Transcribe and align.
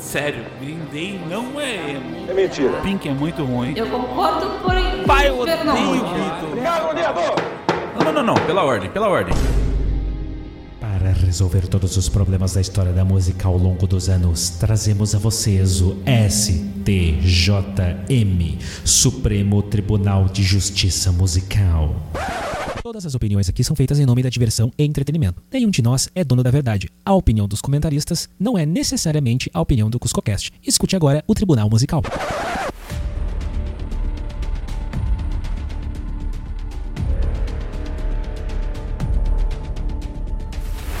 Sério, 0.00 0.44
Green 0.60 0.80
Day 0.92 1.20
não 1.28 1.60
é 1.60 1.92
emo. 1.92 2.30
É 2.30 2.34
mentira. 2.34 2.80
Pink 2.82 3.08
é 3.08 3.12
muito 3.12 3.44
ruim. 3.44 3.74
Eu 3.76 3.86
concordo, 3.86 4.46
porém. 4.62 5.04
Pai, 5.06 5.28
eu 5.28 5.36
não 5.36 5.90
odeio. 5.92 6.02
Não, 7.96 8.04
não, 8.04 8.12
não, 8.12 8.22
não, 8.22 8.34
pela 8.46 8.64
ordem, 8.64 8.90
pela 8.90 9.08
ordem. 9.08 9.34
Para 10.80 11.12
resolver 11.12 11.68
todos 11.68 11.96
os 11.96 12.08
problemas 12.08 12.54
da 12.54 12.60
história 12.60 12.92
da 12.92 13.04
música 13.04 13.48
ao 13.48 13.56
longo 13.56 13.86
dos 13.86 14.08
anos, 14.08 14.50
trazemos 14.50 15.14
a 15.14 15.18
vocês 15.18 15.80
o 15.80 15.96
STJM 16.28 16.88
Supremo 18.84 19.62
Tribunal 19.62 20.26
de 20.26 20.42
Justiça 20.42 21.12
Musical. 21.12 21.94
Todas 22.86 23.04
as 23.04 23.16
opiniões 23.16 23.48
aqui 23.48 23.64
são 23.64 23.74
feitas 23.74 23.98
em 23.98 24.06
nome 24.06 24.22
da 24.22 24.28
diversão 24.28 24.70
e 24.78 24.84
entretenimento. 24.84 25.42
Nenhum 25.52 25.70
de 25.70 25.82
nós 25.82 26.08
é 26.14 26.22
dono 26.22 26.44
da 26.44 26.52
verdade. 26.52 26.88
A 27.04 27.12
opinião 27.14 27.48
dos 27.48 27.60
comentaristas 27.60 28.28
não 28.38 28.56
é 28.56 28.64
necessariamente 28.64 29.50
a 29.52 29.60
opinião 29.60 29.90
do 29.90 29.98
CuscoCast. 29.98 30.52
Escute 30.64 30.94
agora 30.94 31.24
o 31.26 31.34
Tribunal 31.34 31.68
Musical. 31.68 32.00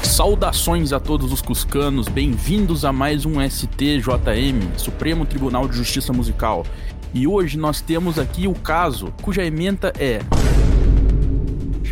Saudações 0.02 0.92
a 0.92 0.98
todos 0.98 1.32
os 1.32 1.40
cuscanos, 1.40 2.08
bem-vindos 2.08 2.84
a 2.84 2.92
mais 2.92 3.24
um 3.24 3.34
STJM, 3.40 4.76
Supremo 4.76 5.24
Tribunal 5.24 5.68
de 5.68 5.76
Justiça 5.76 6.12
Musical. 6.12 6.66
E 7.14 7.28
hoje 7.28 7.56
nós 7.56 7.80
temos 7.80 8.18
aqui 8.18 8.48
o 8.48 8.54
caso 8.54 9.14
cuja 9.22 9.44
ementa 9.44 9.92
é 9.96 10.18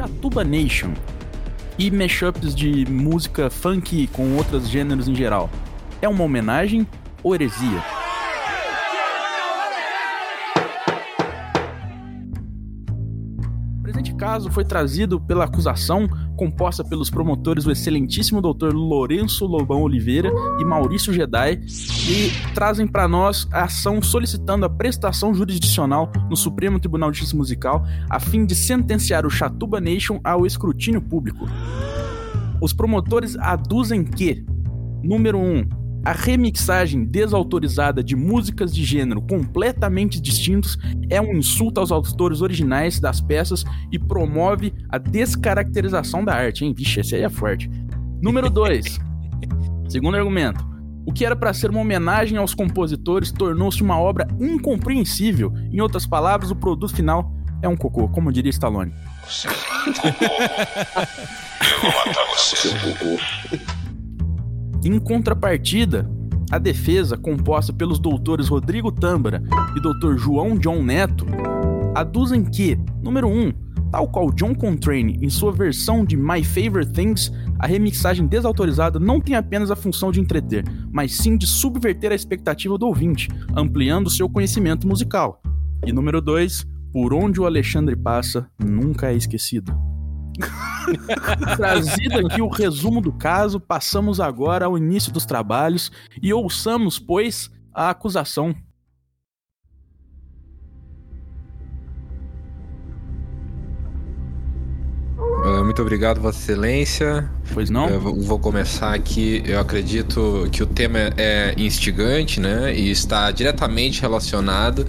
Chatuba 0.05 0.45
Nation 0.45 0.93
e 1.79 1.91
mashups 1.91 2.55
de 2.55 2.85
música 2.85 3.49
funk 3.49 4.07
com 4.09 4.37
outros 4.37 4.69
gêneros 4.69 5.09
em 5.09 5.15
geral. 5.15 5.49
É 6.03 6.07
uma 6.07 6.23
homenagem 6.23 6.87
ou 7.23 7.35
heresia? 7.35 7.83
O 13.79 13.83
presente 13.83 14.15
caso 14.17 14.51
foi 14.51 14.63
trazido 14.63 15.19
pela 15.19 15.47
acusação 15.47 16.07
composta 16.37 16.85
pelos 16.85 17.11
promotores 17.11 17.67
o 17.67 17.71
excelentíssimo 17.71 18.41
Dr. 18.41 18.73
Lourenço 18.73 19.47
Lobão 19.47 19.83
Oliveira 19.83 20.33
e 20.59 20.65
Maurício 20.65 21.13
Gedai 21.13 21.61
e 22.09 22.53
trazem 22.55 22.87
para 22.87 23.09
nós 23.09 23.49
a 23.53 23.65
ação 23.65 24.03
solicitando 24.03 24.67
a 24.67 24.71
prestação 24.71 25.35
jurisdicional 25.35 26.11
no 26.29 26.37
Supremo 26.37 26.79
Tribunal 26.79 27.11
de 27.11 27.19
Justiça 27.19 27.37
Musical 27.37 27.85
a 28.11 28.21
fim 28.21 28.45
de 28.45 28.55
sentenciar 28.55 29.27
o 29.27 29.31
Chatuba 29.31 29.81
Nation 29.81 30.21
ao 30.23 30.47
escrutínio 30.47 31.01
público. 31.01 31.47
Os 32.61 32.73
promotores 32.73 33.37
aduzem 33.37 34.05
que, 34.05 34.45
número 35.03 35.39
1, 35.39 35.43
um, 35.43 35.84
a 36.05 36.13
remixagem 36.13 37.05
desautorizada 37.05 38.05
de 38.05 38.15
músicas 38.15 38.75
de 38.75 38.85
gênero 38.85 39.23
completamente 39.23 40.21
distintos 40.21 40.77
é 41.09 41.21
um 41.21 41.33
insulto 41.35 41.81
aos 41.81 41.91
autores 41.91 42.43
originais 42.43 43.01
das 43.01 43.21
peças 43.21 43.65
e 43.91 43.99
promove 43.99 44.75
a 44.91 44.99
descaracterização 44.99 46.25
da 46.25 46.35
arte, 46.35 46.65
hein? 46.65 46.75
Vixe, 46.77 47.01
esse 47.01 47.15
aí 47.15 47.23
é 47.23 47.31
forte. 47.31 47.71
Número 48.21 48.51
2. 48.51 48.99
Segundo 49.89 50.17
argumento. 50.17 50.65
O 51.07 51.13
que 51.13 51.25
era 51.25 51.37
para 51.37 51.53
ser 51.53 51.71
uma 51.71 51.81
homenagem 51.81 52.39
aos 52.39 52.55
compositores 52.55 53.31
tornou-se 53.31 53.83
uma 53.83 53.99
obra 53.99 54.27
incompreensível. 54.41 55.53
Em 55.71 55.81
outras 55.81 56.07
palavras, 56.07 56.51
o 56.51 56.57
produto 56.57 56.95
final 56.95 57.31
é 57.63 57.69
um 57.69 57.77
cocô, 57.77 58.09
como 58.09 58.33
diria 58.33 58.51
Stallone. 58.51 58.93
Em 64.85 64.99
contrapartida, 64.99 66.07
a 66.51 66.59
defesa, 66.59 67.17
composta 67.17 67.73
pelos 67.73 67.99
doutores 67.99 68.49
Rodrigo 68.49 68.93
Tâmbara 68.93 69.43
e 69.75 69.81
Dr. 69.81 70.19
João 70.19 70.59
John 70.59 70.83
Neto, 70.83 71.25
aduzem 71.95 72.45
que, 72.45 72.79
número 73.03 73.27
1, 73.27 73.31
um, 73.31 73.53
tal 73.91 74.07
qual 74.07 74.31
John 74.31 74.55
Coltrane 74.55 75.19
em 75.23 75.31
sua 75.31 75.53
versão 75.53 76.05
de 76.05 76.19
My 76.19 76.45
Favorite 76.45 76.93
Things, 76.93 77.33
a 77.59 77.67
remixagem 77.67 78.27
desautorizada 78.27 79.01
não 79.01 79.23
tem 79.23 79.35
apenas 79.35 79.71
a 79.71 79.77
função 79.77 80.13
de 80.13 80.21
entreter, 80.21 80.65
mas 80.93 81.17
sim 81.17 81.39
de 81.39 81.47
subverter 81.47 82.13
a 82.13 82.15
expectativa 82.15 82.77
do 82.77 82.87
ouvinte, 82.87 83.31
ampliando 83.57 84.11
seu 84.11 84.29
conhecimento 84.29 84.87
musical. 84.87 85.41
E 85.87 85.95
número 85.95 86.21
2, 86.21 86.63
por 86.93 87.15
onde 87.15 87.41
o 87.41 87.47
Alexandre 87.47 87.97
passa, 87.97 88.47
nunca 88.63 89.11
é 89.11 89.17
esquecido. 89.17 89.94
Trazido 91.57 92.27
aqui 92.27 92.43
o 92.43 92.49
resumo 92.49 93.01
do 93.01 93.13
caso, 93.13 93.59
passamos 93.61 94.21
agora 94.21 94.67
ao 94.67 94.77
início 94.77 95.13
dos 95.13 95.25
trabalhos 95.25 95.91
e 96.23 96.33
ouçamos, 96.33 96.99
pois, 96.99 97.51
a 97.73 97.91
acusação. 97.91 98.55
Uh, 105.19 105.63
Muito 105.65 105.83
obrigado, 105.83 106.21
Vossa 106.21 106.39
Excelência. 106.39 107.31
Pois 107.53 107.69
não? 107.71 107.89
Eu 107.89 108.01
vou- 108.01 108.21
vou 108.21 108.39
começar 108.39 108.95
aqui. 108.95 109.43
Eu 109.45 109.61
acredito 109.61 110.49
que 110.51 110.63
o 110.63 110.67
tema 110.67 110.99
é 111.17 111.55
instigante, 111.59 112.41
né? 112.41 112.75
E 112.75 112.91
está 112.91 113.31
diretamente 113.31 114.01
relacionado 114.01 114.87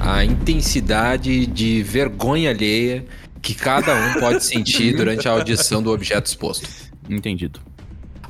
à 0.00 0.24
intensidade 0.24 1.46
de 1.46 1.82
vergonha 1.82 2.50
alheia 2.50 3.04
que 3.40 3.54
cada 3.54 3.94
um 3.94 4.20
pode 4.20 4.44
sentir 4.44 4.96
durante 4.96 5.28
a 5.28 5.32
audição 5.32 5.82
do 5.82 5.90
objeto 5.90 6.26
exposto. 6.26 6.68
Entendido. 7.08 7.60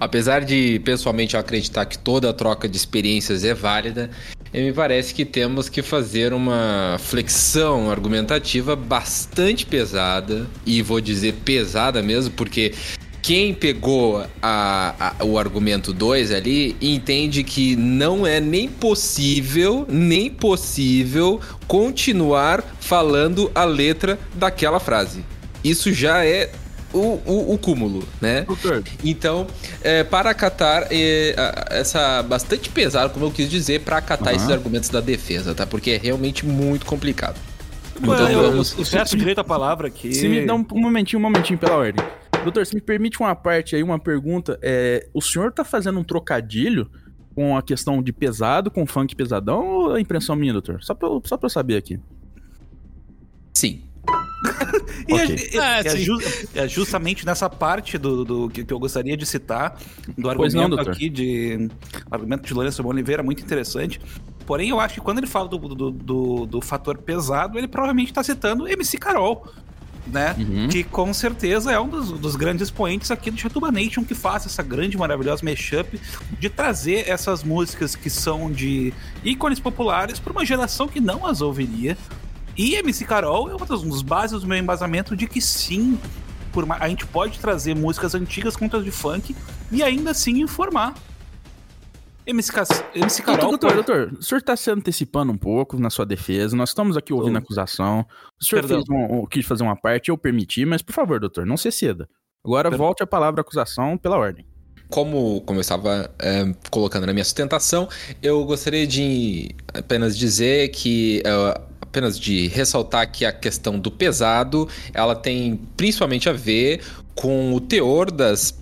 Apesar 0.00 0.44
de 0.44 0.80
pessoalmente 0.84 1.34
eu 1.34 1.40
acreditar 1.40 1.84
que 1.84 1.98
toda 1.98 2.32
troca 2.32 2.68
de 2.68 2.76
experiências 2.76 3.42
é 3.42 3.52
válida, 3.52 4.10
eh, 4.52 4.62
me 4.62 4.72
parece 4.72 5.12
que 5.12 5.24
temos 5.24 5.68
que 5.68 5.82
fazer 5.82 6.32
uma 6.32 6.96
flexão 7.00 7.90
argumentativa 7.90 8.76
bastante 8.76 9.66
pesada, 9.66 10.46
e 10.64 10.82
vou 10.82 11.00
dizer 11.00 11.34
pesada 11.44 12.00
mesmo, 12.00 12.32
porque 12.34 12.74
quem 13.28 13.52
pegou 13.52 14.24
a- 14.40 15.12
a- 15.20 15.22
o 15.22 15.38
argumento 15.38 15.92
2 15.92 16.32
ali 16.32 16.74
entende 16.80 17.44
que 17.44 17.76
não 17.76 18.26
é 18.26 18.40
nem 18.40 18.66
possível, 18.70 19.84
nem 19.86 20.30
possível 20.30 21.38
continuar 21.66 22.64
falando 22.80 23.50
a 23.54 23.64
letra 23.66 24.18
daquela 24.34 24.80
frase. 24.80 25.22
Isso 25.62 25.92
já 25.92 26.24
é 26.24 26.50
o, 26.90 27.20
o- 27.26 27.52
o 27.52 27.58
cúmulo, 27.58 28.02
né? 28.18 28.46
Então, 29.04 29.46
é, 29.82 30.02
para 30.04 30.30
acatar 30.30 30.86
é, 30.90 31.34
a- 31.36 31.66
essa 31.76 32.22
bastante 32.22 32.70
pesado, 32.70 33.12
como 33.12 33.26
eu 33.26 33.30
quis 33.30 33.50
dizer, 33.50 33.80
para 33.82 33.98
acatar 33.98 34.28
Aham. 34.28 34.36
esses 34.38 34.48
argumentos 34.50 34.88
da 34.88 35.02
defesa, 35.02 35.54
tá? 35.54 35.66
Porque 35.66 35.90
é 35.90 35.98
realmente 35.98 36.46
muito 36.46 36.86
complicado. 36.86 37.36
Então, 38.00 38.14
Então 38.14 38.30
eu, 38.30 38.50
vamos- 38.52 38.74
eu 38.78 38.86
peço 38.86 39.18
direito 39.18 39.40
à 39.40 39.44
palavra 39.44 39.88
aqui. 39.88 40.14
se 40.14 40.26
me 40.28 40.46
dá 40.46 40.54
um, 40.54 40.64
um 40.72 40.80
momentinho, 40.80 41.18
um 41.20 41.22
momentinho 41.22 41.58
pela 41.58 41.74
ordem. 41.76 42.02
Doutor, 42.42 42.64
se 42.66 42.74
me 42.74 42.80
permite 42.80 43.18
uma 43.20 43.34
parte 43.34 43.76
aí, 43.76 43.82
uma 43.82 43.98
pergunta. 43.98 44.58
É, 44.62 45.08
o 45.12 45.20
senhor 45.20 45.52
tá 45.52 45.64
fazendo 45.64 45.98
um 45.98 46.04
trocadilho 46.04 46.90
com 47.34 47.56
a 47.56 47.62
questão 47.62 48.02
de 48.02 48.12
pesado, 48.12 48.70
com 48.70 48.86
funk 48.86 49.14
pesadão, 49.14 49.64
ou 49.66 49.96
é 49.96 50.00
impressão 50.00 50.34
minha, 50.34 50.52
doutor? 50.52 50.82
Só 50.82 50.94
pra, 50.94 51.08
eu- 51.08 51.22
só 51.24 51.36
pra 51.36 51.46
eu 51.46 51.50
saber 51.50 51.76
aqui. 51.76 52.00
Sim. 53.54 53.82
E 55.08 55.12
é- 55.14 55.24
Ok. 55.24 55.50
é, 55.54 55.58
Ah, 55.58 55.80
é 56.54 56.64
é 56.64 56.68
justamente 56.68 57.24
nessa 57.24 57.48
parte 57.48 57.96
do, 57.96 58.24
do- 58.24 58.48
que, 58.50 58.62
que 58.62 58.72
eu 58.74 58.78
gostaria 58.78 59.16
de 59.16 59.24
citar, 59.24 59.78
do 60.16 60.22
não, 60.22 60.30
argumento 60.30 60.68
doutor. 60.76 60.90
aqui 60.92 61.08
de. 61.08 61.70
argumento 62.10 62.42
de 62.46 62.52
Lourenço 62.52 62.86
Oliveira, 62.86 63.22
muito 63.22 63.42
interessante. 63.42 63.98
Porém, 64.44 64.68
eu 64.68 64.78
acho 64.78 64.94
que 64.94 65.00
quando 65.00 65.18
ele 65.18 65.26
fala 65.26 65.48
do, 65.48 65.56
do, 65.58 65.90
do- 65.90 66.46
do 66.46 66.60
fator 66.60 66.98
pesado, 66.98 67.56
ele 67.58 67.68
provavelmente 67.68 68.08
está 68.08 68.22
citando 68.22 68.68
MC 68.68 68.98
Carol. 68.98 69.46
Né? 70.10 70.34
Uhum. 70.38 70.68
Que 70.68 70.82
com 70.82 71.12
certeza 71.12 71.70
é 71.70 71.78
um 71.78 71.88
dos, 71.88 72.12
dos 72.12 72.34
grandes 72.34 72.62
expoentes 72.62 73.10
aqui 73.10 73.30
do 73.30 73.38
Chatuba 73.38 73.70
Nation 73.70 74.04
que 74.04 74.14
faz 74.14 74.46
essa 74.46 74.62
grande, 74.62 74.96
maravilhosa 74.96 75.44
mashup 75.44 76.00
de 76.38 76.48
trazer 76.48 77.08
essas 77.08 77.44
músicas 77.44 77.94
que 77.94 78.08
são 78.08 78.50
de 78.50 78.92
ícones 79.22 79.60
populares 79.60 80.18
para 80.18 80.32
uma 80.32 80.46
geração 80.46 80.88
que 80.88 81.00
não 81.00 81.26
as 81.26 81.40
ouviria. 81.40 81.96
E 82.56 82.74
MC 82.74 83.04
Carol 83.04 83.50
é 83.50 83.54
uma 83.54 83.66
das, 83.66 83.82
um 83.82 83.88
dos 83.88 84.02
bases 84.02 84.40
do 84.40 84.46
meu 84.46 84.58
embasamento 84.58 85.14
de 85.14 85.26
que 85.26 85.40
sim, 85.40 85.98
por 86.52 86.66
a 86.70 86.88
gente 86.88 87.06
pode 87.06 87.38
trazer 87.38 87.76
músicas 87.76 88.14
antigas 88.14 88.56
contra 88.56 88.78
as 88.78 88.84
de 88.84 88.90
funk 88.90 89.36
e 89.70 89.82
ainda 89.82 90.10
assim 90.10 90.40
informar. 90.40 90.94
MC, 92.28 92.52
MC 92.94 93.22
Carol. 93.22 93.48
doutor, 93.50 93.72
doutor, 93.74 93.96
doutor, 94.06 94.18
o 94.18 94.22
senhor 94.22 94.42
tá 94.42 94.54
se 94.54 94.70
antecipando 94.70 95.32
um 95.32 95.38
pouco 95.38 95.78
na 95.78 95.88
sua 95.88 96.04
defesa. 96.04 96.54
Nós 96.54 96.68
estamos 96.70 96.96
aqui 96.96 97.12
ouvindo 97.12 97.36
a 97.36 97.38
acusação. 97.38 98.04
O 98.40 98.44
senhor 98.44 98.64
um, 98.90 99.20
um- 99.22 99.26
quis 99.26 99.46
fazer 99.46 99.62
uma 99.62 99.76
parte, 99.76 100.10
eu 100.10 100.18
permiti, 100.18 100.64
mas 100.66 100.82
por 100.82 100.92
favor, 100.92 101.18
doutor, 101.18 101.46
não 101.46 101.56
se 101.56 101.72
ceda. 101.72 102.08
Agora 102.44 102.68
Perdão. 102.68 102.86
volte 102.86 103.02
a 103.02 103.06
palavra 103.06 103.40
acusação 103.40 103.96
pela 103.96 104.16
ordem. 104.18 104.46
Como, 104.90 105.40
como 105.42 105.58
eu 105.58 105.60
estava 105.62 106.10
é, 106.18 106.44
colocando 106.70 107.06
na 107.06 107.12
minha 107.12 107.24
sustentação, 107.24 107.88
eu 108.22 108.44
gostaria 108.44 108.86
de 108.86 109.54
apenas 109.74 110.16
dizer 110.16 110.68
que. 110.68 111.22
é, 111.24 111.60
apenas 111.80 112.20
de 112.20 112.48
ressaltar 112.48 113.10
que 113.10 113.24
a 113.24 113.32
questão 113.32 113.78
do 113.78 113.90
pesado 113.90 114.68
ela 114.92 115.16
tem 115.16 115.56
principalmente 115.76 116.28
a 116.28 116.32
ver 116.34 116.82
com 117.14 117.54
o 117.54 117.60
teor 117.60 118.10
das 118.10 118.52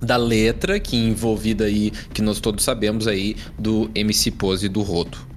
da 0.00 0.16
letra 0.16 0.80
que 0.80 0.96
envolvida 0.96 1.64
aí, 1.64 1.90
que 2.12 2.22
nós 2.22 2.40
todos 2.40 2.64
sabemos 2.64 3.06
aí, 3.06 3.36
do 3.58 3.90
MC 3.94 4.30
Pose 4.30 4.68
do 4.68 4.82
Rodo. 4.82 5.30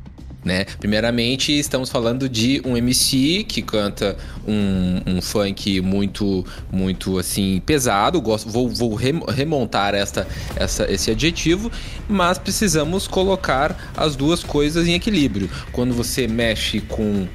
Né? 0.43 0.65
Primeiramente, 0.77 1.57
estamos 1.57 1.89
falando 1.89 2.27
de 2.27 2.61
um 2.65 2.75
MC 2.75 3.45
que 3.47 3.61
canta 3.61 4.17
um, 4.45 5.01
um 5.15 5.21
funk 5.21 5.79
muito, 5.79 6.45
muito 6.69 7.17
assim 7.17 7.61
pesado. 7.65 8.19
Gosto, 8.19 8.49
vou, 8.49 8.67
vou 8.67 8.93
remontar 8.93 9.95
esta, 9.95 10.27
essa, 10.55 10.91
esse 10.91 11.11
adjetivo, 11.11 11.71
mas 12.09 12.37
precisamos 12.37 13.07
colocar 13.07 13.93
as 13.95 14.17
duas 14.17 14.43
coisas 14.43 14.85
em 14.85 14.95
equilíbrio. 14.95 15.49
Quando 15.71 15.93
você 15.93 16.27
mexe 16.27 16.81
com 16.81 17.25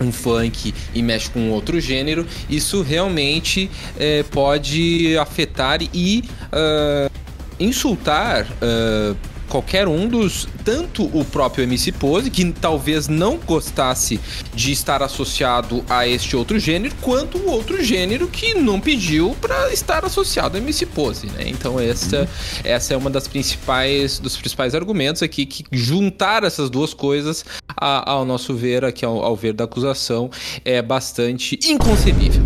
um 0.00 0.12
funk 0.12 0.74
e 0.94 1.02
mexe 1.02 1.30
com 1.30 1.50
outro 1.50 1.80
gênero, 1.80 2.26
isso 2.48 2.82
realmente 2.82 3.70
é, 3.98 4.22
pode 4.24 5.16
afetar 5.18 5.80
e 5.82 6.24
uh, 6.52 7.10
insultar. 7.58 8.46
Uh, 8.62 9.16
qualquer 9.48 9.88
um 9.88 10.08
dos. 10.08 10.48
Tanto 10.64 11.04
o 11.16 11.24
próprio 11.24 11.64
MC 11.64 11.92
Pose, 11.92 12.30
que 12.30 12.50
talvez 12.52 13.06
não 13.08 13.36
gostasse 13.36 14.18
de 14.54 14.72
estar 14.72 15.02
associado 15.02 15.84
a 15.88 16.08
este 16.08 16.36
outro 16.36 16.58
gênero, 16.58 16.94
quanto 17.00 17.38
o 17.38 17.50
outro 17.50 17.82
gênero 17.82 18.28
que 18.28 18.54
não 18.54 18.80
pediu 18.80 19.36
para 19.40 19.72
estar 19.72 20.04
associado 20.04 20.56
a 20.56 20.60
MC 20.60 20.86
Pose, 20.86 21.26
né? 21.26 21.44
Então 21.46 21.78
essa, 21.78 22.20
uhum. 22.20 22.26
essa 22.64 22.94
é 22.94 22.96
uma 22.96 23.10
das 23.10 23.28
principais 23.28 24.18
dos 24.18 24.36
principais 24.36 24.74
argumentos 24.74 25.22
aqui 25.22 25.44
que 25.44 25.64
juntar 25.70 26.44
essas 26.44 26.70
duas 26.70 26.94
coisas 26.94 27.44
a, 27.76 28.10
ao 28.10 28.24
nosso 28.24 28.54
ver 28.54 28.84
aqui 28.84 29.04
ao, 29.04 29.22
ao 29.22 29.36
ver 29.36 29.52
da 29.52 29.64
acusação 29.64 30.30
é 30.64 30.80
bastante 30.80 31.58
inconcebível. 31.64 32.42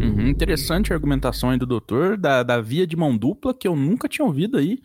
Uhum, 0.00 0.28
interessante 0.28 0.92
a 0.92 0.96
argumentação 0.96 1.50
aí 1.50 1.58
do 1.58 1.64
doutor, 1.66 2.16
da, 2.16 2.42
da 2.42 2.60
via 2.60 2.86
de 2.86 2.96
mão 2.96 3.16
dupla, 3.16 3.54
que 3.54 3.68
eu 3.68 3.76
nunca 3.76 4.08
tinha 4.08 4.26
ouvido 4.26 4.58
aí 4.58 4.80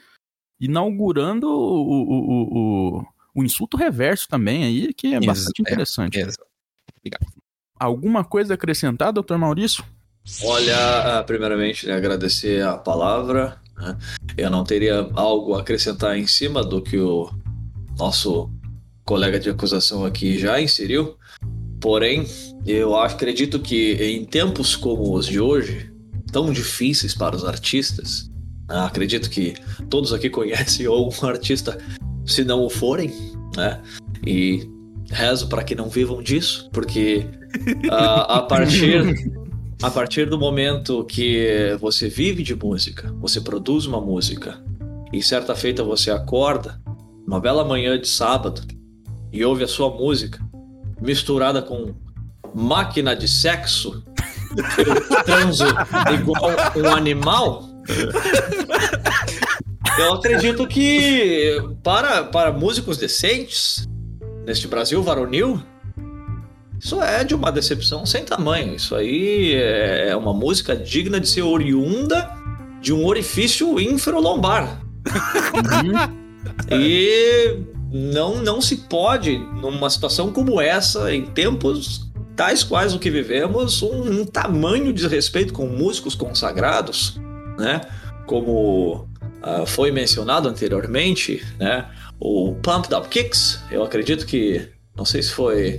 inaugurando 0.60 1.48
o, 1.48 1.82
o, 1.82 3.00
o, 3.00 3.06
o, 3.36 3.44
insulto 3.44 3.78
reverso 3.78 4.28
também 4.28 4.64
aí, 4.64 4.94
que 4.94 5.14
é 5.14 5.20
bastante 5.20 5.60
é, 5.60 5.62
interessante. 5.62 6.20
É, 6.20 6.28
Obrigado. 7.00 7.28
Alguma 7.80 8.24
coisa 8.24 8.54
a 8.54 8.56
acrescentar, 8.56 9.14
doutor 9.14 9.38
Maurício? 9.38 9.84
Olha, 10.44 11.20
ah, 11.20 11.24
primeiramente, 11.24 11.88
né, 11.88 11.94
agradecer 11.94 12.64
a 12.64 12.78
palavra. 12.78 13.62
Né? 13.78 13.98
Eu 14.36 14.50
não 14.50 14.64
teria 14.64 15.10
algo 15.14 15.54
a 15.54 15.62
acrescentar 15.62 16.18
em 16.18 16.28
cima 16.28 16.64
do 16.64 16.82
que 16.82 16.98
o 16.98 17.32
nosso 17.98 18.52
colega 19.06 19.40
de 19.40 19.50
acusação 19.50 20.04
aqui 20.06 20.38
já 20.38 20.60
inseriu. 20.60 21.18
Porém, 21.80 22.28
eu 22.66 22.96
acredito 22.98 23.60
que 23.60 23.94
em 23.94 24.26
tempos 24.26 24.76
como 24.76 25.16
os 25.16 25.28
de 25.28 25.40
hoje, 25.40 25.92
tão 26.32 26.52
difíceis 26.52 27.14
para 27.14 27.36
os 27.36 27.46
artistas, 27.46 28.30
acredito 28.68 29.30
que 29.30 29.56
todos 29.90 30.14
aqui 30.14 30.30
conhecem 30.30 30.86
algum 30.88 31.26
artista, 31.26 31.78
se 32.26 32.44
não 32.44 32.66
o 32.66 32.70
forem, 32.70 33.12
né? 33.56 33.82
E 34.26 34.70
rezo 35.10 35.48
para 35.48 35.64
que 35.64 35.76
não 35.76 35.90
vivam 35.90 36.22
disso, 36.22 36.70
porque 36.72 37.26
uh, 37.86 37.92
a 38.28 38.42
partir 38.50 39.32
a 39.82 39.92
partir 39.92 40.28
do 40.28 40.40
momento 40.40 41.06
que 41.06 41.78
você 41.80 42.10
vive 42.10 42.42
de 42.42 42.56
música, 42.56 43.14
você 43.20 43.40
produz 43.40 43.86
uma 43.86 44.02
música 44.02 44.60
e 45.14 45.22
certa 45.22 45.56
feita 45.56 45.84
você 45.84 46.10
acorda, 46.10 46.82
uma 47.26 47.40
bela 47.40 47.64
manhã 47.64 48.00
de 48.00 48.08
sábado 48.08 48.64
e 49.32 49.46
ouve 49.46 49.64
a 49.64 49.68
sua 49.68 49.90
música 49.90 50.44
misturada 51.00 51.62
com 51.62 51.94
máquina 52.56 53.16
de 53.16 53.28
sexo, 53.28 54.04
eu 54.80 55.24
transo 55.24 55.66
igual 56.12 56.50
um 56.76 56.96
animal, 56.96 57.70
Eu 59.98 60.14
acredito 60.14 60.68
que 60.68 61.60
para, 61.84 62.24
para 62.24 62.52
músicos 62.52 62.98
decentes, 62.98 63.88
neste 64.46 64.68
Brasil 64.68 65.02
varonil, 65.02 65.62
isso 66.80 67.02
é 67.02 67.24
de 67.24 67.34
uma 67.34 67.52
decepção 67.52 68.06
sem 68.06 68.24
tamanho. 68.24 68.76
Isso 68.76 68.96
aí 68.96 69.56
é 69.56 70.16
uma 70.16 70.34
música 70.34 70.76
digna 70.76 71.20
de 71.20 71.28
ser 71.28 71.42
oriunda 71.42 72.30
de 72.80 72.94
um 72.94 73.06
orifício 73.06 73.80
infralombar. 73.80 74.82
e 76.72 77.58
não, 77.92 78.36
não 78.44 78.62
se 78.62 78.78
pode, 78.78 79.40
numa 79.40 79.90
situação 79.90 80.32
como 80.32 80.62
essa, 80.62 81.14
em 81.14 81.26
tempos 81.26 82.06
tais 82.36 82.64
quais 82.64 82.94
o 82.94 83.00
que 83.00 83.10
vivemos, 83.10 83.82
um, 83.82 84.22
um 84.22 84.26
tamanho 84.26 84.94
de 84.94 85.08
respeito 85.08 85.54
com 85.54 85.66
músicos 85.66 86.14
consagrados 86.14 87.20
né? 87.58 87.82
Como 88.26 89.08
uh, 89.44 89.66
foi 89.66 89.92
mencionado 89.92 90.48
anteriormente, 90.48 91.46
né? 91.60 91.90
O 92.20 92.56
Pumped 92.56 92.94
Up 92.94 93.08
Kicks, 93.10 93.60
eu 93.72 93.84
acredito 93.84 94.26
que, 94.26 94.68
não 94.96 95.06
sei 95.06 95.22
se 95.22 95.32
foi 95.32 95.78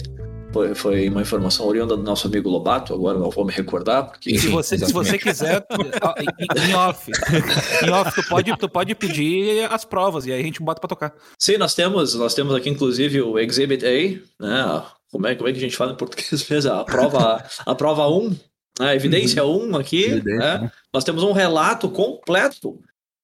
foi, 0.53 0.75
foi, 0.75 1.09
uma 1.09 1.21
informação 1.21 1.67
oriunda 1.67 1.97
do 1.97 2.03
nosso 2.03 2.27
amigo 2.27 2.49
Lobato, 2.49 2.95
agora 2.95 3.19
não 3.19 3.31
vou 3.31 3.45
me 3.45 3.53
recordar. 3.53 4.07
Porque... 4.07 4.39
Se, 4.39 4.49
você, 4.49 4.79
se 4.79 4.93
você 4.93 5.19
quiser, 5.19 5.65
em, 6.19 6.71
em, 6.71 6.75
off, 6.75 7.11
em 7.85 7.91
off 7.91 8.15
tu, 8.15 8.29
pode, 8.29 8.57
tu 8.57 8.69
pode 8.69 8.95
pedir 8.95 9.71
as 9.71 9.85
provas 9.85 10.27
e 10.27 10.33
aí 10.33 10.41
a 10.41 10.45
gente 10.45 10.63
bota 10.63 10.81
para 10.81 10.89
tocar. 10.89 11.15
Sim, 11.39 11.59
nós 11.59 11.75
temos, 11.75 12.15
nós 12.15 12.35
temos 12.35 12.55
aqui 12.55 12.71
inclusive 12.71 13.21
o 13.21 13.39
Exhibit 13.39 13.85
A, 13.85 14.45
né? 14.45 14.83
Como 15.11 15.27
é, 15.27 15.35
como 15.35 15.49
é 15.49 15.53
que 15.53 15.59
a 15.59 15.63
gente 15.63 15.77
fala 15.77 15.93
em 15.93 15.97
português 15.97 16.49
mesmo? 16.49 16.73
A 16.73 16.85
prova, 16.85 17.45
a 17.65 17.75
prova 17.75 18.09
1, 18.09 18.37
a 18.79 18.95
evidência 18.95 19.45
1 19.45 19.49
uhum. 19.49 19.77
aqui, 19.77 20.05
evidência, 20.05 20.39
né? 20.39 20.59
né? 20.59 20.73
nós 20.93 21.05
temos 21.05 21.23
um 21.23 21.33
relato 21.33 21.89
completo. 21.89 22.79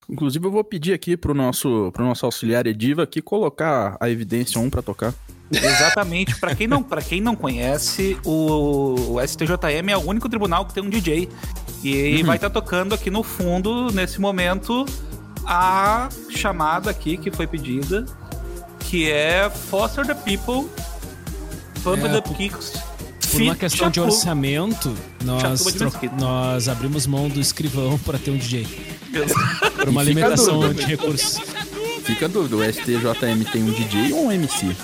Inclusive, 0.08 0.44
eu 0.44 0.50
vou 0.50 0.64
pedir 0.64 0.92
aqui 0.92 1.16
pro 1.16 1.32
nosso, 1.32 1.90
pro 1.92 2.04
nosso 2.04 2.26
auxiliar 2.26 2.66
Ediva 2.66 3.04
aqui 3.04 3.22
colocar 3.22 3.96
a 3.98 4.10
evidência 4.10 4.60
1 4.60 4.68
para 4.68 4.82
tocar. 4.82 5.14
Exatamente. 5.50 6.38
para 6.38 6.54
quem, 6.54 6.66
não, 6.66 6.82
quem 6.82 7.20
não 7.20 7.36
conhece, 7.36 8.18
o, 8.24 9.14
o, 9.14 9.26
STJM 9.26 9.90
é 9.90 9.96
o 9.96 10.06
único 10.06 10.28
tribunal 10.28 10.66
que 10.66 10.74
tem 10.74 10.82
um 10.82 10.90
DJ. 10.90 11.28
E 11.82 12.20
uhum. 12.20 12.26
vai 12.26 12.36
estar 12.36 12.50
tá 12.50 12.60
tocando 12.60 12.94
aqui 12.94 13.10
no 13.10 13.22
fundo, 13.22 13.90
nesse 13.92 14.20
momento, 14.20 14.84
a 15.46 16.08
chamada 16.30 16.90
aqui 16.90 17.16
que 17.16 17.30
foi 17.30 17.46
pedida, 17.46 18.04
que 18.80 19.10
é 19.10 19.48
Foster 19.48 20.06
the 20.06 20.14
People, 20.14 20.68
Pump 21.82 22.04
é, 22.04 22.20
the 22.20 22.34
Kicks 22.34 22.93
por 23.34 23.42
uma 23.42 23.56
questão 23.56 23.90
de 23.90 24.00
orçamento, 24.00 24.94
nós, 25.24 25.64
nós 26.18 26.68
abrimos 26.68 27.06
mão 27.06 27.28
do 27.28 27.40
escrivão 27.40 27.98
para 27.98 28.18
ter 28.18 28.30
um 28.30 28.36
DJ. 28.36 28.66
por 29.76 29.88
uma 29.88 30.02
limitação 30.02 30.60
dúvida, 30.60 30.82
de 30.82 30.86
recursos. 30.86 31.38
Fica 32.04 32.26
a 32.26 32.28
dúvida, 32.28 32.56
o 32.56 32.72
STJM 32.72 33.44
tem 33.50 33.64
um 33.64 33.72
DJ 33.72 34.12
ou 34.12 34.26
um 34.26 34.32
MC? 34.32 34.76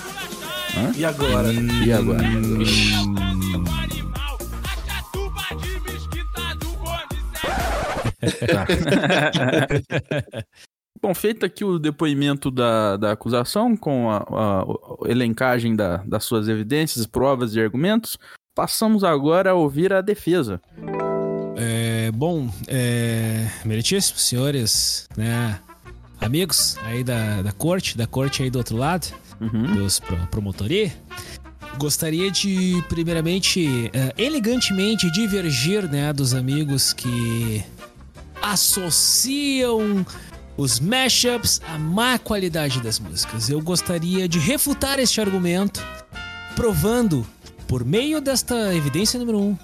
Hã? 0.76 0.92
E 0.96 1.04
agora? 1.04 1.48
Hum, 1.48 1.84
e 1.84 1.92
agora? 1.92 2.22
Hum... 2.22 2.64
Bom, 11.02 11.14
feito 11.14 11.46
aqui 11.46 11.64
o 11.64 11.78
depoimento 11.78 12.50
da, 12.50 12.98
da 12.98 13.12
acusação 13.12 13.74
com 13.74 14.10
a, 14.10 14.18
a, 14.18 14.62
a 14.62 15.10
elencagem 15.10 15.74
da, 15.74 15.98
das 15.98 16.24
suas 16.24 16.46
evidências, 16.46 17.06
provas 17.06 17.54
e 17.54 17.60
argumentos, 17.60 18.18
Passamos 18.54 19.04
agora 19.04 19.50
a 19.50 19.54
ouvir 19.54 19.92
a 19.92 20.00
defesa. 20.00 20.60
É, 21.56 22.10
bom, 22.12 22.50
é, 22.66 23.48
meritíssimos 23.64 24.22
senhores, 24.22 25.08
né, 25.16 25.60
amigos 26.20 26.76
aí 26.84 27.04
da, 27.04 27.42
da 27.42 27.52
corte, 27.52 27.96
da 27.96 28.06
corte 28.06 28.42
aí 28.42 28.50
do 28.50 28.58
outro 28.58 28.76
lado, 28.76 29.06
uhum. 29.40 29.74
dos 29.74 30.00
pro, 30.00 30.16
promotoria, 30.28 30.92
gostaria 31.78 32.30
de, 32.30 32.82
primeiramente, 32.88 33.90
é, 33.92 34.12
elegantemente 34.20 35.10
divergir, 35.12 35.88
né, 35.88 36.12
dos 36.12 36.34
amigos 36.34 36.92
que 36.92 37.64
associam 38.42 40.04
os 40.56 40.80
mashups 40.80 41.60
à 41.68 41.78
má 41.78 42.18
qualidade 42.18 42.80
das 42.80 42.98
músicas. 42.98 43.48
Eu 43.48 43.60
gostaria 43.60 44.28
de 44.28 44.38
refutar 44.38 44.98
este 44.98 45.20
argumento, 45.20 45.80
provando 46.56 47.24
por 47.70 47.84
meio 47.84 48.20
desta 48.20 48.74
evidência 48.74 49.16
número 49.16 49.38
um, 49.38 49.56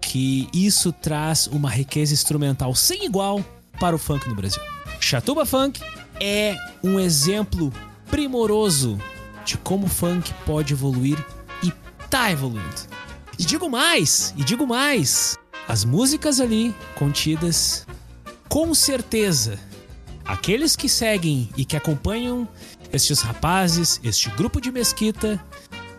que 0.00 0.48
isso 0.50 0.90
traz 0.94 1.46
uma 1.46 1.68
riqueza 1.68 2.14
instrumental 2.14 2.74
sem 2.74 3.04
igual 3.04 3.44
para 3.78 3.94
o 3.94 3.98
funk 3.98 4.26
no 4.26 4.34
Brasil. 4.34 4.62
Chatuba 4.98 5.44
Funk 5.44 5.78
é 6.18 6.56
um 6.82 6.98
exemplo 6.98 7.70
primoroso 8.10 8.98
de 9.44 9.58
como 9.58 9.88
o 9.88 9.90
funk 9.90 10.32
pode 10.46 10.72
evoluir 10.72 11.22
e 11.62 11.70
tá 12.08 12.32
evoluindo. 12.32 12.80
E 13.38 13.44
digo 13.44 13.68
mais, 13.68 14.32
e 14.38 14.42
digo 14.42 14.66
mais, 14.66 15.38
as 15.68 15.84
músicas 15.84 16.40
ali 16.40 16.74
contidas, 16.94 17.86
com 18.48 18.74
certeza, 18.74 19.58
aqueles 20.24 20.76
que 20.76 20.88
seguem 20.88 21.50
e 21.58 21.66
que 21.66 21.76
acompanham 21.76 22.48
estes 22.90 23.20
rapazes, 23.20 24.00
este 24.02 24.30
grupo 24.30 24.62
de 24.62 24.72
mesquita, 24.72 25.38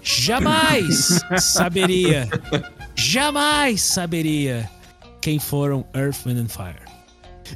jamais 0.01 1.19
saberia, 1.39 2.27
jamais 2.95 3.81
saberia 3.81 4.69
quem 5.21 5.39
foram 5.39 5.85
Earth, 5.95 6.25
Wind 6.25 6.39
and 6.39 6.49
Fire. 6.49 6.81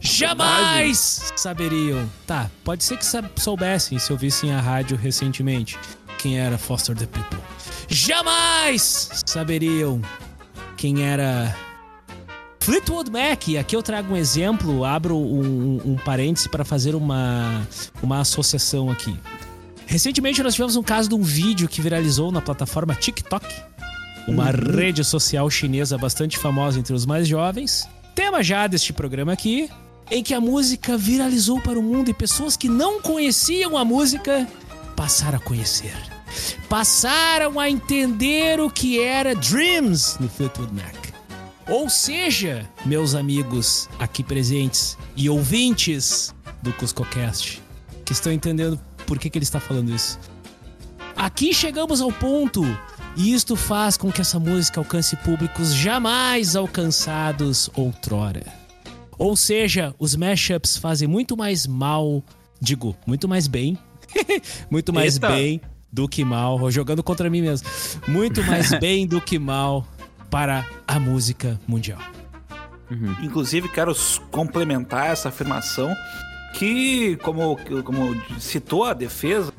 jamais 0.02 1.32
saberiam. 1.36 2.10
Tá, 2.28 2.50
pode 2.64 2.84
ser 2.84 2.98
que 2.98 3.06
soubessem 3.42 3.98
se 3.98 4.12
ouvissem 4.12 4.54
a 4.54 4.60
rádio 4.60 4.98
recentemente 4.98 5.78
quem 6.18 6.40
era 6.40 6.58
Foster 6.58 6.96
the 6.96 7.06
People. 7.06 7.40
Jamais 7.88 9.10
saberiam 9.25 10.02
quem 10.78 11.04
era 11.04 11.56
Fleetwood 12.60 13.12
Mac. 13.12 13.44
Aqui 13.60 13.75
eu 13.75 13.84
trago 13.84 14.14
um 14.14 14.18
exemplo, 14.18 14.84
abro 14.84 15.16
um, 15.16 15.82
um 15.86 15.96
parêntese 15.96 16.50
para 16.50 16.66
fazer 16.66 16.96
uma, 16.96 17.62
uma 18.02 18.22
associação 18.22 18.90
aqui. 18.90 19.16
Recentemente 19.86 20.42
nós 20.42 20.54
tivemos 20.56 20.75
um 20.75 20.84
caso 20.84 21.10
de 21.10 21.15
um 21.15 21.22
vídeo 21.22 21.68
que 21.68 21.82
viralizou 21.82 22.32
na 22.32 22.42
plataforma 22.42 22.96
TikTok, 22.96 23.46
uma 24.27 24.50
rede 24.50 25.04
social 25.04 25.50
chinesa 25.50 25.98
bastante 25.98 26.38
famosa 26.38 26.80
entre 26.80 26.94
os 26.94 27.06
mais 27.06 27.27
jovens. 27.27 27.88
Tema 28.15 28.42
já 28.42 28.65
deste 28.65 28.92
programa 28.92 29.34
aqui, 29.34 29.70
em 30.10 30.24
que 30.24 30.34
a 30.34 30.42
música 30.42 30.98
viralizou 30.98 31.62
para 31.62 31.80
o 31.80 31.84
mundo 31.84 32.10
e 32.10 32.13
pessoas 32.13 32.58
que 32.58 32.68
não 32.68 33.01
conheciam 33.01 33.77
a 33.77 33.86
música 33.86 34.48
passaram 34.96 35.38
a 35.38 35.42
conhecer. 35.42 35.96
Passaram 36.68 37.60
a 37.60 37.70
entender 37.70 38.60
o 38.60 38.70
que 38.70 39.00
era 39.00 39.36
Dreams 39.36 40.18
no 40.20 40.27
Fleetwood 40.27 40.74
Mac. 40.74 40.96
Ou 41.68 41.89
seja, 41.89 42.68
meus 42.86 43.15
amigos 43.15 43.89
aqui 43.98 44.24
presentes 44.24 44.98
e 45.15 45.30
ouvintes 45.30 46.34
do 46.62 46.72
CuscoCast, 46.74 47.62
que 48.04 48.13
estão 48.13 48.32
entendendo 48.32 48.80
por 49.06 49.20
que, 49.20 49.30
que 49.30 49.38
ele 49.38 49.44
está 49.44 49.60
falando 49.60 49.94
isso. 49.94 50.20
Aqui 51.16 51.54
chegamos 51.54 52.02
ao 52.02 52.12
ponto, 52.12 52.64
e 53.16 53.34
isto 53.34 53.56
faz 53.56 53.96
com 53.96 54.12
que 54.12 54.20
essa 54.20 54.40
música 54.40 54.80
alcance 54.80 55.16
públicos 55.18 55.74
jamais 55.74 56.56
alcançados 56.56 57.70
outrora. 57.74 58.44
Ou 59.18 59.38
seja, 59.38 59.96
os 59.98 60.16
mashups 60.16 60.78
fazem 60.78 61.08
muito 61.08 61.38
mais 61.38 61.66
mal, 61.66 62.22
digo, 62.60 62.96
muito 63.08 63.28
mais 63.28 63.48
bem, 63.48 63.78
muito 64.70 64.92
mais 64.92 65.16
Eita. 65.16 65.30
bem 65.30 65.62
do 65.92 66.10
que 66.10 66.26
mal, 66.26 66.70
jogando 66.70 67.02
contra 67.02 67.30
mim 67.30 67.42
mesmo, 67.42 67.70
muito 68.08 68.44
mais 68.44 68.72
bem 68.80 69.08
do 69.08 69.22
que 69.22 69.40
mal 69.40 69.88
para 70.30 70.66
a 70.86 71.00
música 71.00 71.58
mundial. 71.66 72.00
Inclusive, 73.22 73.70
quero 73.70 73.96
complementar 74.30 75.08
essa 75.08 75.30
afirmação 75.30 75.96
que, 76.58 77.18
como, 77.18 77.58
como 77.84 78.16
citou 78.40 78.86
a 78.86 78.94
defesa 78.94 79.54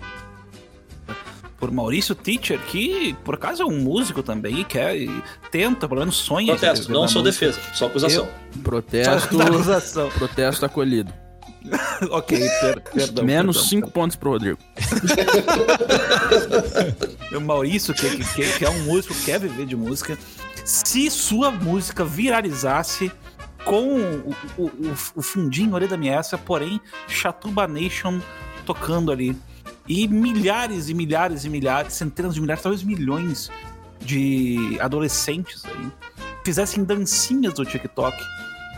por 1.58 1.70
Maurício 1.70 2.14
Teacher, 2.14 2.58
que 2.66 3.14
por 3.24 3.34
acaso 3.34 3.62
é 3.62 3.66
um 3.66 3.78
músico 3.78 4.22
também 4.22 4.60
e 4.60 4.64
quer 4.64 4.96
e 4.96 5.10
tenta, 5.50 5.88
pelo 5.88 6.00
menos 6.00 6.16
sonha. 6.16 6.52
em 6.52 6.56
Protesto, 6.56 6.92
não 6.92 7.06
sou 7.06 7.22
música. 7.22 7.46
defesa, 7.46 7.74
só 7.74 7.86
acusação. 7.86 8.28
Protesto. 8.62 9.36
Só 9.36 9.38
da 9.38 9.44
acusação. 9.44 10.08
protesto 10.10 10.66
acolhido. 10.66 11.12
ok, 12.10 12.38
per, 12.60 12.80
perdão. 12.80 13.24
Menos 13.24 13.56
perdão. 13.56 13.70
5 13.70 13.90
pontos 13.90 14.16
pro 14.16 14.30
Rodrigo. 14.30 14.58
O 17.36 17.40
Maurício, 17.40 17.92
que, 17.92 18.08
que, 18.24 18.52
que 18.58 18.64
é 18.64 18.70
um 18.70 18.84
músico, 18.84 19.14
quer 19.24 19.38
viver 19.38 19.66
de 19.66 19.76
música. 19.76 20.16
Se 20.64 21.10
sua 21.10 21.50
música 21.50 22.04
viralizasse 22.04 23.12
com 23.66 23.98
o, 23.98 24.34
o, 24.56 24.70
o, 25.16 25.22
fundinho 25.22 25.74
ali 25.74 25.88
da 25.88 25.96
Miessa, 25.96 26.38
porém, 26.38 26.80
Chatuba 27.08 27.66
Nation 27.66 28.20
tocando 28.64 29.10
ali. 29.10 29.36
E 29.88 30.06
milhares 30.06 30.88
e 30.88 30.94
milhares 30.94 31.44
e 31.44 31.50
milhares, 31.50 31.92
centenas 31.94 32.34
de 32.34 32.40
milhares, 32.40 32.62
talvez 32.62 32.82
milhões 32.82 33.50
de 34.00 34.78
adolescentes 34.80 35.64
aí 35.64 35.92
fizessem 36.44 36.84
dancinhas 36.84 37.54
do 37.54 37.64
TikTok 37.64 38.16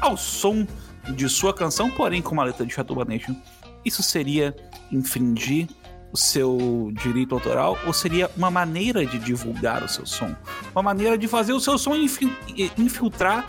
ao 0.01 0.17
som 0.17 0.67
de 1.15 1.29
sua 1.29 1.53
canção, 1.53 1.91
porém 1.91 2.23
com 2.23 2.33
uma 2.33 2.45
letra 2.45 2.65
de 2.65 2.73
Chatuba 2.73 3.05
Nation. 3.05 3.37
Isso 3.85 4.03
seria 4.03 4.57
infringir 4.91 5.69
o 6.11 6.17
seu 6.17 6.91
direito 7.03 7.35
autoral 7.35 7.79
ou 7.87 7.93
seria 7.93 8.31
uma 8.35 8.51
maneira 8.51 9.05
de 9.05 9.19
divulgar 9.19 9.83
o 9.83 9.89
seu 9.89 10.07
som? 10.07 10.35
Uma 10.75 10.83
maneira 10.83 11.19
de 11.19 11.29
fazer 11.29 11.53
o 11.53 11.61
seu 11.61 11.77
som 11.77 11.95
infi- 11.95 12.33
infiltrar 12.79 13.47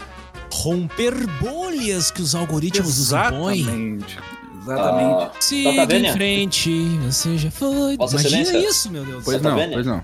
Romper 0.59 1.13
bolhas 1.41 2.11
que 2.11 2.21
os 2.21 2.35
algoritmos 2.35 2.97
nos 2.97 3.11
impõem. 3.13 3.59
Exatamente. 3.61 4.19
Exatamente. 4.61 5.23
Ah, 5.23 5.31
Siga 5.39 5.87
Tá 5.87 5.95
em 5.95 6.11
frente, 6.11 6.69
você 7.05 7.37
já 7.37 7.49
foi. 7.49 7.95
Vossa 7.97 8.15
Imagina 8.15 8.41
Excelência. 8.41 8.69
isso, 8.69 8.91
meu 8.91 9.05
Deus. 9.05 9.23
Pois 9.23 9.41
tá 9.41 9.49
não, 9.49 9.57
vendo? 9.57 9.73
pois 9.73 9.85
não. 9.85 10.03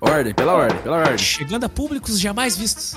Ordem, 0.00 0.32
pela 0.34 0.54
ordem, 0.54 0.78
pela 0.78 0.96
ordem. 0.98 1.18
Chegando 1.18 1.64
a 1.64 1.68
públicos 1.68 2.18
jamais 2.18 2.56
vistos. 2.56 2.96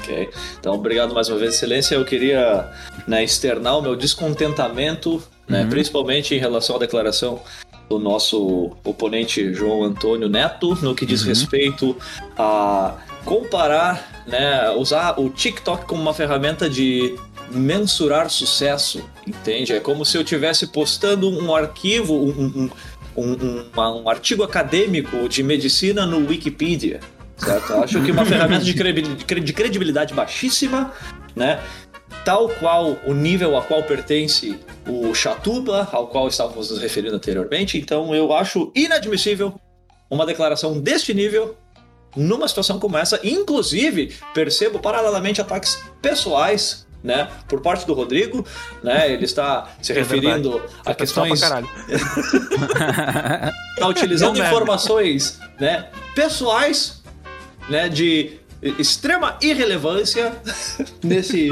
Ok. 0.00 0.28
Então, 0.58 0.74
obrigado 0.74 1.14
mais 1.14 1.28
uma 1.28 1.38
vez, 1.38 1.54
Excelência. 1.54 1.94
Eu 1.94 2.04
queria 2.04 2.68
né, 3.06 3.22
externar 3.22 3.78
o 3.78 3.82
meu 3.82 3.94
descontentamento, 3.94 5.22
né, 5.48 5.64
principalmente 5.70 6.34
em 6.34 6.38
relação 6.38 6.76
à 6.76 6.78
declaração 6.80 7.40
do 7.88 7.98
nosso 7.98 8.72
oponente 8.82 9.54
João 9.54 9.84
Antônio 9.84 10.28
Neto, 10.28 10.76
no 10.82 10.94
que 10.94 11.06
diz 11.06 11.22
respeito 11.22 11.96
a 12.36 12.94
comparar, 13.24 14.24
né, 14.26 14.70
usar 14.70 15.18
o 15.18 15.28
TikTok 15.30 15.86
como 15.86 16.00
uma 16.02 16.14
ferramenta 16.14 16.68
de 16.68 17.14
mensurar 17.50 18.30
sucesso, 18.30 19.08
entende? 19.26 19.72
É 19.72 19.80
como 19.80 20.04
se 20.04 20.16
eu 20.16 20.22
estivesse 20.22 20.66
postando 20.68 21.28
um 21.28 21.54
arquivo, 21.54 22.14
um, 22.14 22.70
um, 23.16 23.22
um, 23.22 23.70
um- 23.76 24.08
artigo 24.08 24.42
acadêmico 24.42 25.28
de 25.28 25.42
medicina 25.42 26.06
no 26.06 26.26
Wikipedia. 26.28 27.00
Certo? 27.36 27.72
Eu 27.72 27.82
Acho 27.82 28.02
que 28.02 28.10
uma 28.10 28.24
ferramenta 28.24 28.64
de 28.64 29.52
credibilidade 29.52 30.14
baixíssima, 30.14 30.92
né? 31.34 31.60
Tal 32.24 32.48
qual 32.48 32.96
o 33.04 33.12
nível 33.12 33.56
a 33.56 33.62
qual 33.62 33.82
pertence 33.82 34.58
o 34.88 35.12
Chatuba, 35.14 35.88
ao 35.92 36.06
qual 36.06 36.28
estávamos 36.28 36.70
nos 36.70 36.80
referindo 36.80 37.16
anteriormente. 37.16 37.76
Então 37.76 38.14
eu 38.14 38.32
acho 38.32 38.70
inadmissível 38.74 39.54
uma 40.08 40.24
declaração 40.24 40.78
deste 40.80 41.12
nível 41.12 41.56
numa 42.16 42.48
situação 42.48 42.78
como 42.78 42.96
essa. 42.96 43.20
Inclusive, 43.22 44.14
percebo 44.32 44.78
paralelamente 44.78 45.40
ataques 45.40 45.78
pessoais. 46.00 46.84
Né, 47.04 47.28
por 47.46 47.60
parte 47.60 47.86
do 47.86 47.92
Rodrigo, 47.92 48.46
né, 48.82 49.12
ele 49.12 49.26
está 49.26 49.68
se 49.82 49.92
É 49.92 49.96
referindo 49.96 50.62
a 50.86 50.92
É 50.92 50.94
pessoal 50.94 51.26
pra 51.26 51.36
questões 51.36 51.40
caralho. 51.42 51.68
tá 53.78 53.88
utilizando 53.88 54.28
Não 54.28 54.34
deve. 54.40 54.48
informações 54.48 55.38
né, 55.60 55.86
pessoais 56.14 57.02
né, 57.68 57.90
de 57.90 58.38
extrema 58.78 59.36
irrelevância 59.42 60.32
nesse, 61.04 61.50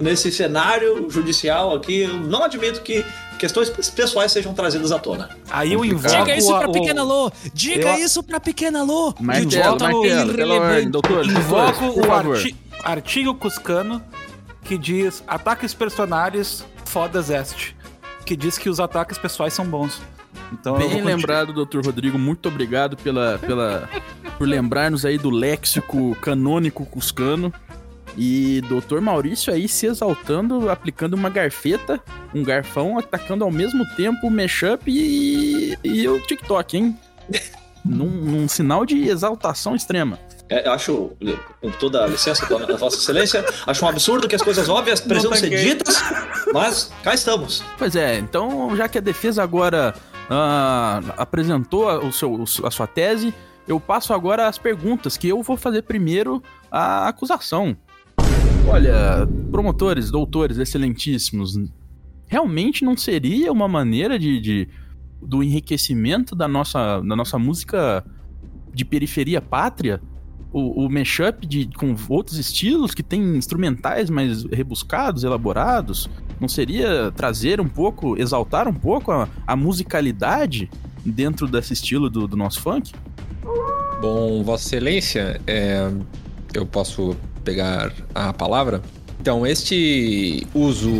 nesse 0.00 0.32
cenário 0.32 1.10
judicial 1.10 1.74
aqui. 1.74 2.00
Eu 2.00 2.14
não 2.14 2.44
admito 2.44 2.80
que 2.80 3.04
questões 3.36 3.70
pessoais 3.90 4.32
sejam 4.32 4.52
trazidas 4.54 4.90
à 4.92 4.98
tona. 4.98 5.30
Aí 5.50 5.72
eu 5.72 5.84
invoco 5.84 6.14
Diga 6.16 6.36
isso 6.36 6.54
a- 6.54 6.58
pra 6.60 6.68
Pequena 6.70 7.02
Lô! 7.02 7.30
Diga 7.52 7.98
Eu- 7.98 8.04
isso 8.04 8.22
pra 8.22 8.40
Pequena 8.40 8.82
Lô! 8.82 9.14
Martelo, 9.20 9.78
martelo, 9.78 10.02
pela 10.34 10.54
ordem, 10.54 10.54
irrelevante. 10.54 10.88
doutor. 10.88 11.24
Invoco 11.26 11.84
o 12.06 12.12
arti 12.12 12.56
artigo 12.84 13.34
Cuscano 13.34 14.02
que 14.62 14.76
diz 14.78 15.22
ataques 15.26 15.74
personagens 15.74 16.64
fodas 16.84 17.30
este. 17.30 17.76
Que 18.24 18.36
diz 18.36 18.58
que 18.58 18.68
os 18.68 18.80
ataques 18.80 19.18
pessoais 19.18 19.52
são 19.52 19.64
bons. 19.64 20.00
Então 20.52 20.76
Bem 20.78 21.02
lembrado, 21.02 21.52
doutor 21.52 21.84
Rodrigo. 21.84 22.18
Muito 22.18 22.48
obrigado 22.48 22.96
pela, 22.96 23.38
pela, 23.38 23.88
por 24.38 24.46
lembrar-nos 24.46 25.04
aí 25.04 25.18
do 25.18 25.30
léxico 25.30 26.16
canônico 26.20 26.84
cuscano. 26.86 27.52
E 28.16 28.62
doutor 28.62 29.00
Maurício 29.00 29.52
aí 29.52 29.68
se 29.68 29.86
exaltando, 29.86 30.70
aplicando 30.70 31.14
uma 31.14 31.28
garfeta, 31.28 32.00
um 32.34 32.42
garfão, 32.42 32.98
atacando 32.98 33.44
ao 33.44 33.50
mesmo 33.50 33.84
tempo 33.94 34.26
o 34.26 34.30
mashup 34.30 34.90
e, 34.90 35.76
e 35.84 36.08
o 36.08 36.20
TikTok, 36.20 36.76
hein? 36.76 36.98
num, 37.84 38.08
num 38.08 38.48
sinal 38.48 38.84
de 38.84 39.08
exaltação 39.08 39.74
extrema. 39.74 40.18
É, 40.48 40.68
acho, 40.68 41.10
com 41.60 41.70
toda 41.72 42.04
a 42.04 42.06
licença 42.06 42.46
da 42.46 42.66
da 42.66 42.76
Vossa 42.76 42.96
Excelência, 42.96 43.44
acho 43.66 43.84
um 43.84 43.88
absurdo 43.88 44.28
que 44.28 44.36
as 44.36 44.42
coisas 44.42 44.68
óbvias 44.68 45.00
precisam 45.00 45.34
ser 45.34 45.50
ditas, 45.50 46.00
mas 46.52 46.92
cá 47.02 47.14
estamos. 47.14 47.64
Pois 47.76 47.96
é, 47.96 48.18
então 48.18 48.76
já 48.76 48.88
que 48.88 48.96
a 48.96 49.00
defesa 49.00 49.42
agora 49.42 49.92
ah, 50.30 51.00
apresentou 51.16 51.88
a, 51.88 51.98
o 51.98 52.12
seu, 52.12 52.44
a 52.64 52.70
sua 52.70 52.86
tese, 52.86 53.34
eu 53.66 53.80
passo 53.80 54.14
agora 54.14 54.46
às 54.46 54.56
perguntas, 54.56 55.16
que 55.16 55.28
eu 55.28 55.42
vou 55.42 55.56
fazer 55.56 55.82
primeiro 55.82 56.40
a 56.70 57.08
acusação. 57.08 57.76
Olha, 58.68 59.26
promotores, 59.50 60.10
doutores 60.10 60.58
excelentíssimos, 60.58 61.58
realmente 62.26 62.84
não 62.84 62.96
seria 62.96 63.52
uma 63.52 63.68
maneira 63.68 64.18
de, 64.18 64.40
de- 64.40 64.68
do 65.22 65.42
enriquecimento 65.42 66.34
da 66.34 66.48
nossa, 66.48 67.00
da 67.00 67.16
nossa 67.16 67.38
música 67.38 68.04
de 68.74 68.84
periferia 68.84 69.40
pátria? 69.40 70.00
O, 70.52 70.86
o 70.86 70.90
mashup 70.90 71.46
de, 71.46 71.68
com 71.76 71.94
outros 72.08 72.38
estilos 72.38 72.94
que 72.94 73.02
tem 73.02 73.36
instrumentais 73.36 74.08
mais 74.08 74.44
rebuscados, 74.44 75.22
elaborados? 75.22 76.08
Não 76.40 76.48
seria 76.48 77.12
trazer 77.12 77.60
um 77.60 77.68
pouco, 77.68 78.16
exaltar 78.18 78.66
um 78.66 78.72
pouco 78.72 79.10
a, 79.12 79.28
a 79.46 79.54
musicalidade 79.54 80.70
dentro 81.04 81.46
desse 81.46 81.72
estilo 81.72 82.08
do, 82.08 82.26
do 82.26 82.36
nosso 82.36 82.60
funk? 82.60 82.92
Bom, 84.00 84.42
Vossa 84.42 84.66
Excelência, 84.66 85.40
é, 85.46 85.90
eu 86.54 86.64
posso 86.66 87.16
pegar 87.46 87.92
a 88.12 88.32
palavra? 88.32 88.82
Então, 89.20 89.46
este 89.46 90.46
uso 90.52 90.90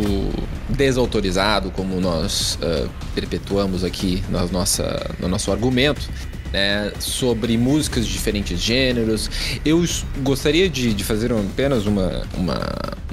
desautorizado, 0.69 1.69
como 1.71 1.99
nós 2.01 2.57
uh, 2.61 2.89
perpetuamos 3.13 3.83
aqui 3.83 4.23
na 4.29 4.45
nossa, 4.47 5.11
no 5.19 5.27
nosso 5.27 5.51
argumento, 5.51 6.09
né, 6.51 6.91
sobre 6.99 7.57
músicas 7.57 8.07
de 8.07 8.13
diferentes 8.13 8.59
gêneros. 8.59 9.29
Eu 9.63 9.85
gostaria 10.23 10.69
de, 10.69 10.93
de 10.93 11.03
fazer 11.03 11.31
apenas 11.31 11.85
uma, 11.85 12.23
uma, 12.33 12.59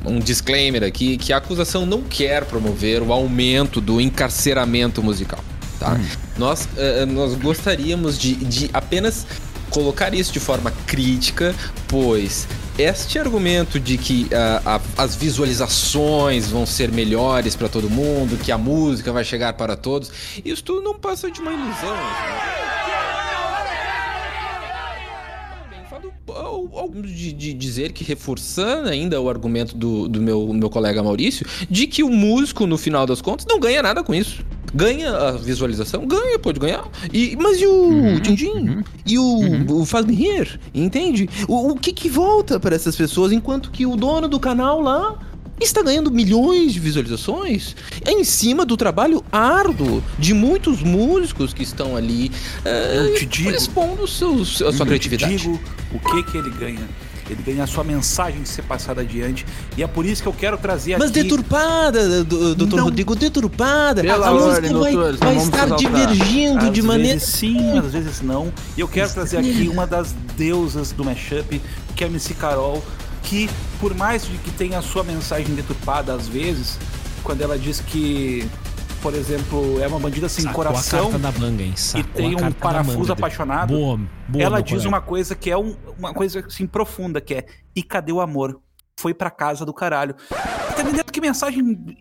um 0.05 0.19
disclaimer 0.21 0.85
aqui 0.85 1.17
que 1.17 1.33
a 1.33 1.37
acusação 1.37 1.85
não 1.85 2.03
quer 2.03 2.45
promover 2.45 3.03
o 3.03 3.13
aumento 3.13 3.81
do 3.81 4.01
encarceramento 4.01 5.03
musical. 5.03 5.43
Tá? 5.79 5.95
Hum. 5.95 6.07
Nós, 6.39 6.69
uh, 6.77 7.07
nós 7.07 7.35
gostaríamos 7.35 8.19
de, 8.19 8.35
de 8.37 8.71
apenas 8.73 9.27
colocar 9.75 10.15
isso 10.15 10.33
de 10.33 10.39
forma 10.39 10.71
crítica, 10.87 11.53
pois 11.89 12.47
este 12.79 13.19
argumento 13.19 13.81
de 13.81 13.99
que 13.99 14.25
uh, 14.25 14.81
as 14.97 15.17
visualizações 15.17 16.49
vão 16.49 16.65
ser 16.65 16.93
melhores 16.93 17.57
para 17.57 17.69
todo 17.69 17.91
mundo, 17.91 18.39
que 18.43 18.53
a 18.53 18.59
música 18.59 19.13
vai 19.13 19.25
chegar 19.25 19.53
para 19.55 19.77
todos, 19.77 20.13
isso 20.45 20.63
tudo 20.63 20.81
não 20.81 20.95
passa 20.95 21.29
de 21.29 21.41
uma 21.41 21.53
ilusão. 21.53 21.95
Né? 21.95 22.75
de, 27.03 27.33
de, 27.33 27.53
dizer 27.53 27.93
que 27.93 28.05
reforçando 28.05 28.89
ainda 28.89 29.21
o 29.21 29.29
argumento 29.29 29.77
do, 29.77 30.09
do 30.09 30.21
meu, 30.21 30.53
meu 30.53 30.71
colega 30.71 31.03
Maurício, 31.03 31.47
de 31.69 31.87
que 31.87 32.03
o 32.03 32.11
músico, 32.11 32.67
no 32.67 32.79
final 32.79 33.07
das 33.07 33.21
contas, 33.21 33.47
não 33.49 33.59
ganha 33.59 33.83
nada 33.83 34.03
com 34.03 34.15
isso. 34.15 34.45
Ganha 34.75 35.11
a 35.11 35.33
visualização? 35.33 36.07
Ganha, 36.07 36.39
pode 36.39 36.59
ganhar. 36.59 36.85
E, 37.13 37.37
mas 37.37 37.61
e 37.61 37.67
o 37.67 37.73
uhum, 37.73 38.17
Uhum. 38.17 38.85
E 39.07 39.19
o, 39.19 39.23
uhum. 39.23 39.81
o 39.83 39.87
Faz 39.87 40.05
Me 40.05 40.15
Rir? 40.15 40.59
Entende? 40.75 41.29
O, 41.47 41.71
o 41.71 41.77
que 41.77 41.93
que 41.93 42.09
volta 42.09 42.59
para 42.59 42.75
essas 42.75 42.97
pessoas 42.97 43.31
enquanto 43.33 43.71
que 43.71 43.87
o 43.87 43.97
dono 43.97 44.27
do 44.27 44.41
canal 44.41 44.81
lá 44.81 45.17
está 45.61 45.83
ganhando 45.83 46.11
milhões 46.11 46.73
de 46.73 46.81
visualizações 46.81 47.77
é 48.05 48.11
em 48.11 48.25
cima 48.25 48.65
do 48.65 48.77
trabalho 48.77 49.25
árduo 49.31 50.03
de 50.19 50.35
muitos 50.35 50.83
músicos 50.83 51.55
que 51.55 51.63
estão 51.63 51.97
ali 51.97 52.33
uh, 52.61 53.15
te 53.17 53.27
digo, 53.27 53.51
expondo 53.51 54.07
seus, 54.09 54.61
a 54.63 54.73
sua 54.73 54.85
criatividade. 54.85 55.33
Eu 55.33 55.39
te 55.39 55.43
digo 55.43 55.61
o 55.93 56.01
que 56.01 56.23
que 56.25 56.39
ele 56.39 56.51
ganha. 56.51 56.89
Ele 57.29 57.43
ganha 57.43 57.65
a 57.65 57.67
sua 57.67 57.83
mensagem 57.85 58.43
de 58.43 58.49
ser 58.49 58.63
passada 58.63 59.01
adiante. 59.01 59.47
E 59.77 59.83
é 59.83 59.87
por 59.87 60.05
isso 60.05 60.23
que 60.23 60.29
eu 60.29 60.33
quero 60.33 60.57
trazer 60.59 60.99
Mas 60.99 61.11
aqui... 61.11 61.23
deturpada, 61.23 62.23
doutor 62.25 62.77
Não. 62.77 62.85
Rodrigo, 62.85 63.15
deturpada. 63.17 64.03
Pela 64.03 64.29
a 64.29 64.33
ordem, 64.33 64.71
música 64.71 64.79
vai, 64.79 64.93
doutores, 64.93 65.21
vai 65.21 65.37
estar 65.37 65.71
divergindo 65.77 66.67
Às 66.67 66.73
de 66.73 66.83
maneira. 66.83 67.15
vezes 67.19 67.29
sim, 67.35 67.79
às 67.79 67.93
vezes 67.93 68.21
não. 68.21 68.53
E 68.77 68.81
eu 68.81 68.89
quero 68.89 69.11
trazer 69.13 69.39
aqui 69.39 69.69
uma 69.69 69.87
das 69.87 70.15
deusas 70.37 70.93
do 70.93 71.05
mashup, 71.05 71.61
que 71.97 72.05
é 72.05 72.07
a 72.07 72.11
MC 72.11 72.35
Carol, 72.35 72.85
que 73.23 73.49
por 73.81 73.95
mais 73.95 74.25
de 74.27 74.37
que 74.39 74.51
tenha 74.51 74.79
a 74.79 74.83
sua 74.83 75.03
mensagem 75.03 75.55
deturpada 75.55 76.13
às 76.13 76.29
vezes, 76.29 76.79
quando 77.23 77.41
ela 77.41 77.59
diz 77.59 77.81
que, 77.81 78.47
por 79.05 79.15
exemplo, 79.15 79.79
é 79.83 79.87
uma 79.87 80.01
bandida 80.01 80.31
sem 80.31 80.45
Sacou 80.47 80.65
coração 80.65 81.09
a 81.09 81.11
carta 81.13 81.19
da 81.19 81.33
manga, 81.39 81.63
hein? 81.63 81.75
e 81.77 81.79
Sacou 81.79 82.05
tem 82.15 82.35
a 82.43 82.47
um 82.49 82.53
parafuso 82.53 82.99
manga. 83.01 83.13
apaixonado, 83.13 83.75
Boa, 83.75 84.01
boa, 84.27 84.43
ela 84.43 84.63
diz 84.63 84.71
colega. 84.73 84.89
uma 84.89 85.01
coisa 85.03 85.35
que 85.35 85.51
é 85.51 85.59
um- 85.59 85.77
uma 85.99 86.15
coisa 86.15 86.41
assim 86.47 86.67
profunda, 86.67 87.21
que 87.21 87.35
é 87.35 87.47
e 87.77 87.83
cadê 87.83 88.13
o 88.13 88.21
amor? 88.23 88.59
Foi 88.99 89.13
pra 89.13 89.31
casa 89.31 89.67
do 89.67 89.75
caralho. 89.75 90.15
Tá 90.31 90.81
entendendo 90.81 91.13
que 91.13 91.21
mensagem 91.21 91.95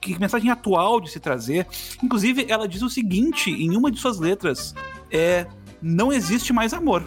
que 0.00 0.16
mensagem 0.20 0.50
atual 0.52 1.00
de 1.00 1.10
se 1.10 1.18
trazer? 1.18 1.66
Inclusive, 2.00 2.46
ela 2.48 2.68
diz 2.68 2.80
o 2.82 2.88
seguinte 2.88 3.50
em 3.50 3.76
uma 3.76 3.90
de 3.90 3.98
suas 3.98 4.20
letras: 4.20 4.74
é 5.10 5.46
não 5.82 6.12
existe 6.12 6.52
mais 6.52 6.72
amor. 6.72 7.02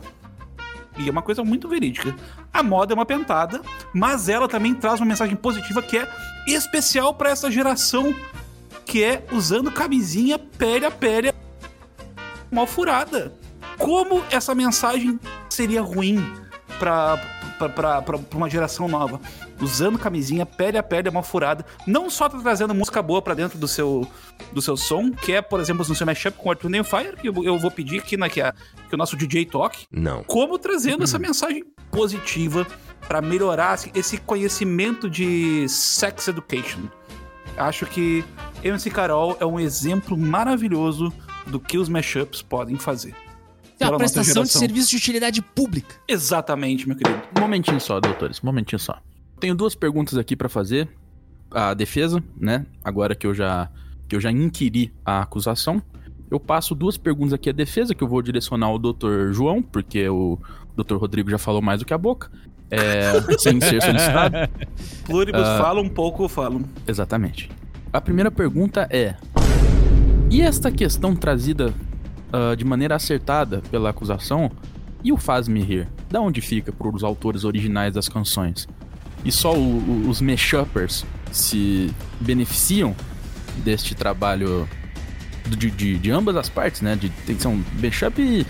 E 0.97 1.07
é 1.07 1.11
uma 1.11 1.21
coisa 1.21 1.41
muito 1.45 1.69
verídica. 1.69 2.13
A 2.53 2.61
moda 2.61 2.91
é 2.93 2.95
uma 2.95 3.05
pentada, 3.05 3.61
mas 3.93 4.27
ela 4.27 4.49
também 4.49 4.73
traz 4.75 4.99
uma 4.99 5.05
mensagem 5.05 5.37
positiva 5.37 5.81
que 5.81 5.97
é 5.97 6.05
especial 6.45 7.13
pra 7.13 7.29
essa 7.29 7.49
geração, 7.49 8.13
que 8.91 9.05
é 9.05 9.23
usando 9.31 9.71
camisinha 9.71 10.37
pele 10.37 10.85
a 10.85 10.91
pele 10.91 11.31
mal 12.51 12.67
furada. 12.67 13.33
Como 13.77 14.21
essa 14.29 14.53
mensagem 14.53 15.17
seria 15.49 15.81
ruim 15.81 16.21
pra, 16.77 17.15
pra 17.73 18.19
uma 18.35 18.49
geração 18.49 18.89
nova? 18.89 19.21
Usando 19.61 19.97
camisinha, 19.97 20.45
pele 20.45 20.77
a 20.77 20.83
pele, 20.83 21.09
mal 21.09 21.23
furada. 21.23 21.65
Não 21.87 22.09
só 22.09 22.27
tá 22.27 22.37
trazendo 22.37 22.75
música 22.75 23.01
boa 23.01 23.21
pra 23.21 23.33
dentro 23.33 23.57
do 23.57 23.65
seu, 23.65 24.05
do 24.51 24.61
seu 24.61 24.75
som, 24.75 25.09
que 25.09 25.31
é, 25.31 25.41
por 25.41 25.61
exemplo, 25.61 25.85
no 25.87 25.95
seu 25.95 26.05
mashup 26.05 26.37
com 26.37 26.49
o 26.49 26.51
Arthur 26.51 26.69
Fire, 26.83 27.15
que 27.15 27.29
eu, 27.29 27.43
eu 27.45 27.57
vou 27.57 27.71
pedir 27.71 27.99
aqui, 27.99 28.17
né, 28.17 28.27
que, 28.27 28.41
é, 28.41 28.51
que 28.89 28.93
o 28.93 28.97
nosso 28.97 29.15
DJ 29.15 29.45
toque. 29.45 29.85
Não. 29.89 30.21
Como 30.25 30.59
trazendo 30.59 31.05
essa 31.05 31.17
mensagem 31.17 31.63
positiva 31.89 32.67
pra 33.07 33.21
melhorar 33.21 33.79
esse 33.95 34.17
conhecimento 34.17 35.09
de 35.09 35.65
sex 35.69 36.27
education. 36.27 36.89
Acho 37.57 37.85
que 37.85 38.23
MC 38.63 38.89
Carol 38.89 39.37
é 39.39 39.45
um 39.45 39.59
exemplo 39.59 40.17
maravilhoso 40.17 41.11
do 41.47 41.59
que 41.59 41.77
os 41.77 41.89
mashups 41.89 42.41
podem 42.41 42.77
fazer. 42.77 43.13
É 43.79 43.87
uma 43.87 43.97
prestação 43.97 44.43
de 44.43 44.49
serviço 44.49 44.89
de 44.91 44.97
utilidade 44.97 45.41
pública. 45.41 45.95
Exatamente, 46.07 46.87
meu 46.87 46.95
querido. 46.95 47.21
Um 47.35 47.41
momentinho 47.41 47.79
só, 47.79 47.99
doutores, 47.99 48.39
um 48.43 48.45
momentinho 48.45 48.79
só. 48.79 49.01
Tenho 49.39 49.55
duas 49.55 49.73
perguntas 49.73 50.17
aqui 50.17 50.35
pra 50.35 50.47
fazer. 50.47 50.87
A 51.49 51.73
defesa, 51.73 52.23
né? 52.39 52.65
Agora 52.81 53.13
que 53.13 53.27
eu 53.27 53.33
já 53.33 53.69
que 54.07 54.15
eu 54.15 54.21
já 54.21 54.31
inquiri 54.31 54.93
a 55.05 55.21
acusação, 55.21 55.81
eu 56.29 56.39
passo 56.39 56.73
duas 56.73 56.97
perguntas 56.97 57.33
aqui 57.33 57.49
à 57.49 57.53
defesa 57.53 57.93
que 57.93 58.01
eu 58.01 58.07
vou 58.07 58.21
direcionar 58.21 58.67
ao 58.67 58.79
Dr. 58.79 59.33
João, 59.33 59.61
porque 59.61 60.07
o 60.07 60.39
Dr. 60.77 60.95
Rodrigo 60.95 61.29
já 61.29 61.37
falou 61.37 61.61
mais 61.61 61.79
do 61.79 61.85
que 61.85 61.93
a 61.93 61.97
boca. 61.97 62.31
É, 62.71 63.37
sem 63.37 63.59
ser 63.59 63.81
solicitado. 63.81 64.35
Pluribus 65.05 65.41
Ah. 65.41 65.57
fala 65.61 65.81
um 65.81 65.89
pouco, 65.89 66.27
falo. 66.29 66.61
Exatamente. 66.87 67.49
A 67.91 67.99
primeira 67.99 68.31
pergunta 68.31 68.87
é: 68.89 69.15
E 70.29 70.41
esta 70.41 70.71
questão 70.71 71.15
trazida 71.15 71.73
ah, 72.31 72.55
de 72.55 72.63
maneira 72.63 72.95
acertada 72.95 73.61
pela 73.69 73.89
acusação 73.89 74.49
e 75.03 75.11
o 75.11 75.17
faz-me 75.17 75.61
rir? 75.61 75.87
Da 76.09 76.21
onde 76.21 76.39
fica 76.41 76.71
para 76.71 76.87
os 76.87 77.03
autores 77.03 77.43
originais 77.43 77.93
das 77.93 78.07
canções? 78.07 78.67
E 79.25 79.31
só 79.31 79.53
o- 79.53 79.77
o- 79.77 80.09
os 80.09 80.21
mashuppers 80.21 81.05
se 81.31 81.93
beneficiam 82.19 82.95
deste 83.63 83.93
trabalho 83.95 84.67
de, 85.45 85.69
de- 85.71 85.97
de 85.97 86.11
ambas 86.11 86.35
as 86.37 86.47
partes, 86.49 86.81
né? 86.81 86.95
De, 86.95 87.09
tem 87.09 87.35
que 87.35 87.41
ser 87.41 87.47
um 87.49 87.61
mashup 87.81 88.45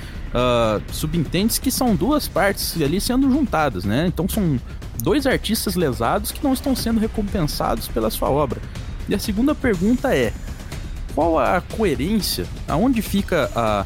subentende 0.92 1.60
que 1.60 1.72
são 1.72 1.96
duas 1.96 2.28
partes 2.28 2.82
ali 2.82 3.02
sendo 3.02 3.30
juntadas, 3.30 3.84
né? 3.84 4.08
Então 4.08 4.28
são 4.30 4.60
dois 5.02 5.28
artistas 5.28 5.76
lesados 5.76 6.32
que 6.32 6.44
não 6.44 6.54
estão 6.54 6.76
sendo 6.76 7.00
recompensados 7.00 7.88
pela 7.88 8.10
sua 8.10 8.30
obra. 8.30 8.62
E 9.10 9.16
a 9.16 9.20
segunda 9.20 9.54
pergunta 9.54 10.16
é: 10.16 10.34
qual 11.14 11.38
a 11.38 11.62
coerência? 11.62 12.46
Aonde 12.68 13.02
fica 13.02 13.50
a, 13.56 13.86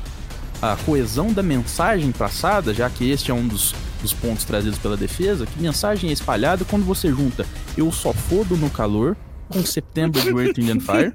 a 0.62 0.75
coesão 0.86 1.34
da 1.34 1.41
mensagem 1.41 2.12
passada, 2.12 2.73
já 2.73 2.89
que 2.89 3.10
este 3.10 3.31
é 3.31 3.34
um 3.34 3.47
dos, 3.47 3.73
dos 4.01 4.13
pontos 4.13 4.45
trazidos 4.45 4.77
pela 4.77 4.95
defesa? 4.95 5.45
Que 5.45 5.60
mensagem 5.60 6.10
é 6.10 6.13
espalhada 6.13 6.63
quando 6.65 6.86
você 6.86 7.10
junta 7.10 7.45
Eu 7.75 7.91
só 7.91 8.13
fodo 8.13 8.55
no 8.55 8.69
calor 8.69 9.17
com 9.47 9.63
September 9.63 10.21
de 10.21 10.29
Earth, 10.29 10.58
Wind 10.58 10.69
and 10.69 10.79
Fire, 10.79 11.13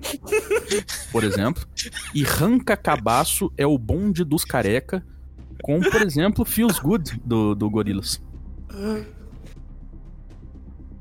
por 1.10 1.24
exemplo, 1.24 1.66
e 2.14 2.22
Ranca 2.22 2.76
Cabaço 2.76 3.52
é 3.56 3.66
o 3.66 3.76
bonde 3.76 4.22
dos 4.22 4.44
careca 4.44 5.04
com, 5.62 5.80
por 5.80 6.02
exemplo, 6.02 6.44
Feels 6.44 6.78
Good 6.78 7.20
do, 7.24 7.54
do 7.54 7.68
Gorillaz. 7.70 8.20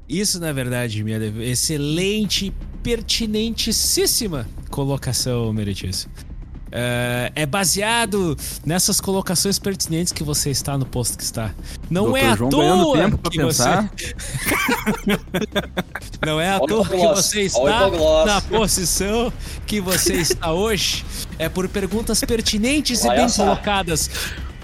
Isso, 0.08 0.40
na 0.40 0.52
verdade, 0.52 1.04
minha 1.04 1.20
excelente, 1.44 2.54
pertinentíssima 2.82 4.48
colocação, 4.70 5.54
Meritício. 5.54 6.10
É, 6.72 7.32
é 7.36 7.46
baseado 7.46 8.38
nessas 8.64 9.02
colocações 9.02 9.58
pertinentes 9.58 10.14
que 10.14 10.24
você 10.24 10.52
está 10.52 10.78
no 10.78 10.86
posto 10.86 11.18
que 11.18 11.24
está. 11.24 11.54
Não 11.90 12.12
Dr. 12.12 12.18
é 12.18 12.26
à 12.28 12.36
João 12.36 12.50
ganhando 12.50 12.84
toa 12.84 12.98
tempo 12.98 13.18
pra 13.18 13.32
que 13.32 13.38
pensar. 13.38 13.92
você 13.96 14.14
não 16.26 16.40
é 16.40 16.50
à 16.50 16.58
Olha 16.58 16.68
toa 16.68 16.86
que 16.88 16.98
você 16.98 17.42
está 17.42 17.90
na 18.26 18.42
posição 18.42 19.34
que 19.66 19.82
você 19.82 20.14
está 20.16 20.54
hoje. 20.54 21.04
É 21.40 21.50
por 21.50 21.68
perguntas 21.68 22.22
pertinentes 22.22 23.04
e 23.04 23.10
bem 23.10 23.26
assar. 23.26 23.48
colocadas, 23.48 24.10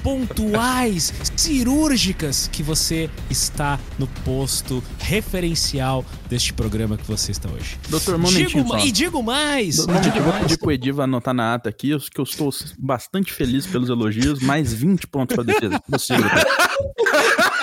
pontuais, 0.05 1.11
cirúrgicas, 1.35 2.47
que 2.51 2.61
você 2.61 3.09
está 3.27 3.79
no 3.97 4.05
posto 4.23 4.83
referencial 4.99 6.05
deste 6.29 6.53
programa 6.53 6.95
que 6.95 7.07
você 7.07 7.31
está 7.31 7.49
hoje. 7.49 7.79
Doutor, 7.89 8.13
um 8.13 8.19
momentinho 8.19 8.63
Digo, 8.63 8.67
só. 8.67 8.85
e 8.85 8.91
digo 8.91 9.23
mais, 9.23 9.77
momentinho, 9.79 10.13
digo 10.13 10.17
eu 10.19 10.31
vou 10.31 10.41
pedir 10.41 10.59
pro 10.59 10.71
Ediva 10.71 11.03
anotar 11.05 11.33
na 11.33 11.55
ata 11.55 11.69
aqui, 11.69 11.97
que 12.11 12.19
eu 12.19 12.23
estou 12.23 12.51
bastante 12.77 13.33
feliz 13.33 13.65
pelos 13.65 13.89
elogios, 13.89 14.41
mais 14.41 14.71
20 14.71 15.07
pontos 15.07 15.35
pra 15.35 15.43
defesa. 15.43 15.81
Você, 15.89 16.13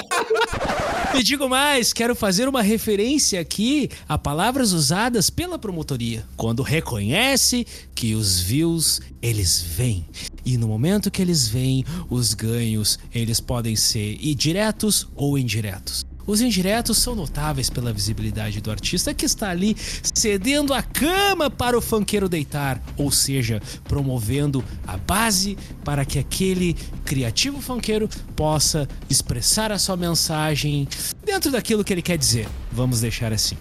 E 1.14 1.22
digo 1.22 1.46
mais, 1.46 1.92
quero 1.92 2.14
fazer 2.14 2.48
uma 2.48 2.62
referência 2.62 3.38
aqui 3.38 3.90
a 4.08 4.16
palavras 4.16 4.72
usadas 4.72 5.28
pela 5.28 5.58
promotoria, 5.58 6.24
quando 6.38 6.62
reconhece 6.62 7.66
que 7.94 8.14
os 8.14 8.40
views 8.40 9.00
eles 9.20 9.60
vêm. 9.60 10.06
E 10.44 10.56
no 10.56 10.66
momento 10.66 11.10
que 11.10 11.20
eles 11.20 11.46
vêm, 11.46 11.84
os 12.08 12.32
ganhos 12.32 12.98
eles 13.14 13.40
podem 13.40 13.76
ser 13.76 14.16
diretos 14.34 15.06
ou 15.14 15.36
indiretos. 15.36 16.02
Os 16.26 16.40
indiretos 16.40 16.98
são 16.98 17.14
notáveis 17.14 17.68
pela 17.68 17.92
visibilidade 17.92 18.60
do 18.60 18.70
artista 18.70 19.12
que 19.12 19.24
está 19.24 19.50
ali 19.50 19.76
cedendo 20.14 20.72
a 20.72 20.82
cama 20.82 21.50
para 21.50 21.76
o 21.76 21.80
funkeiro 21.80 22.28
deitar, 22.28 22.82
ou 22.96 23.10
seja, 23.10 23.60
promovendo 23.84 24.64
a 24.86 24.96
base 24.96 25.56
para 25.84 26.04
que 26.04 26.18
aquele 26.18 26.74
criativo 27.04 27.60
funkeiro 27.60 28.08
possa 28.36 28.88
expressar 29.10 29.72
a 29.72 29.78
sua 29.78 29.96
mensagem 29.96 30.88
dentro 31.24 31.50
daquilo 31.50 31.84
que 31.84 31.92
ele 31.92 32.02
quer 32.02 32.18
dizer. 32.18 32.48
Vamos 32.70 33.00
deixar 33.00 33.32
assim. 33.32 33.56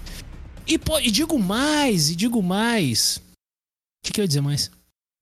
E, 0.67 0.80
e 1.04 1.12
digo 1.12 1.38
mais, 1.39 2.10
e 2.10 2.15
digo 2.15 2.41
mais. 2.41 3.17
O 3.17 3.21
que, 4.06 4.13
que 4.13 4.21
eu 4.21 4.24
ia 4.24 4.28
dizer 4.28 4.41
mais? 4.41 4.71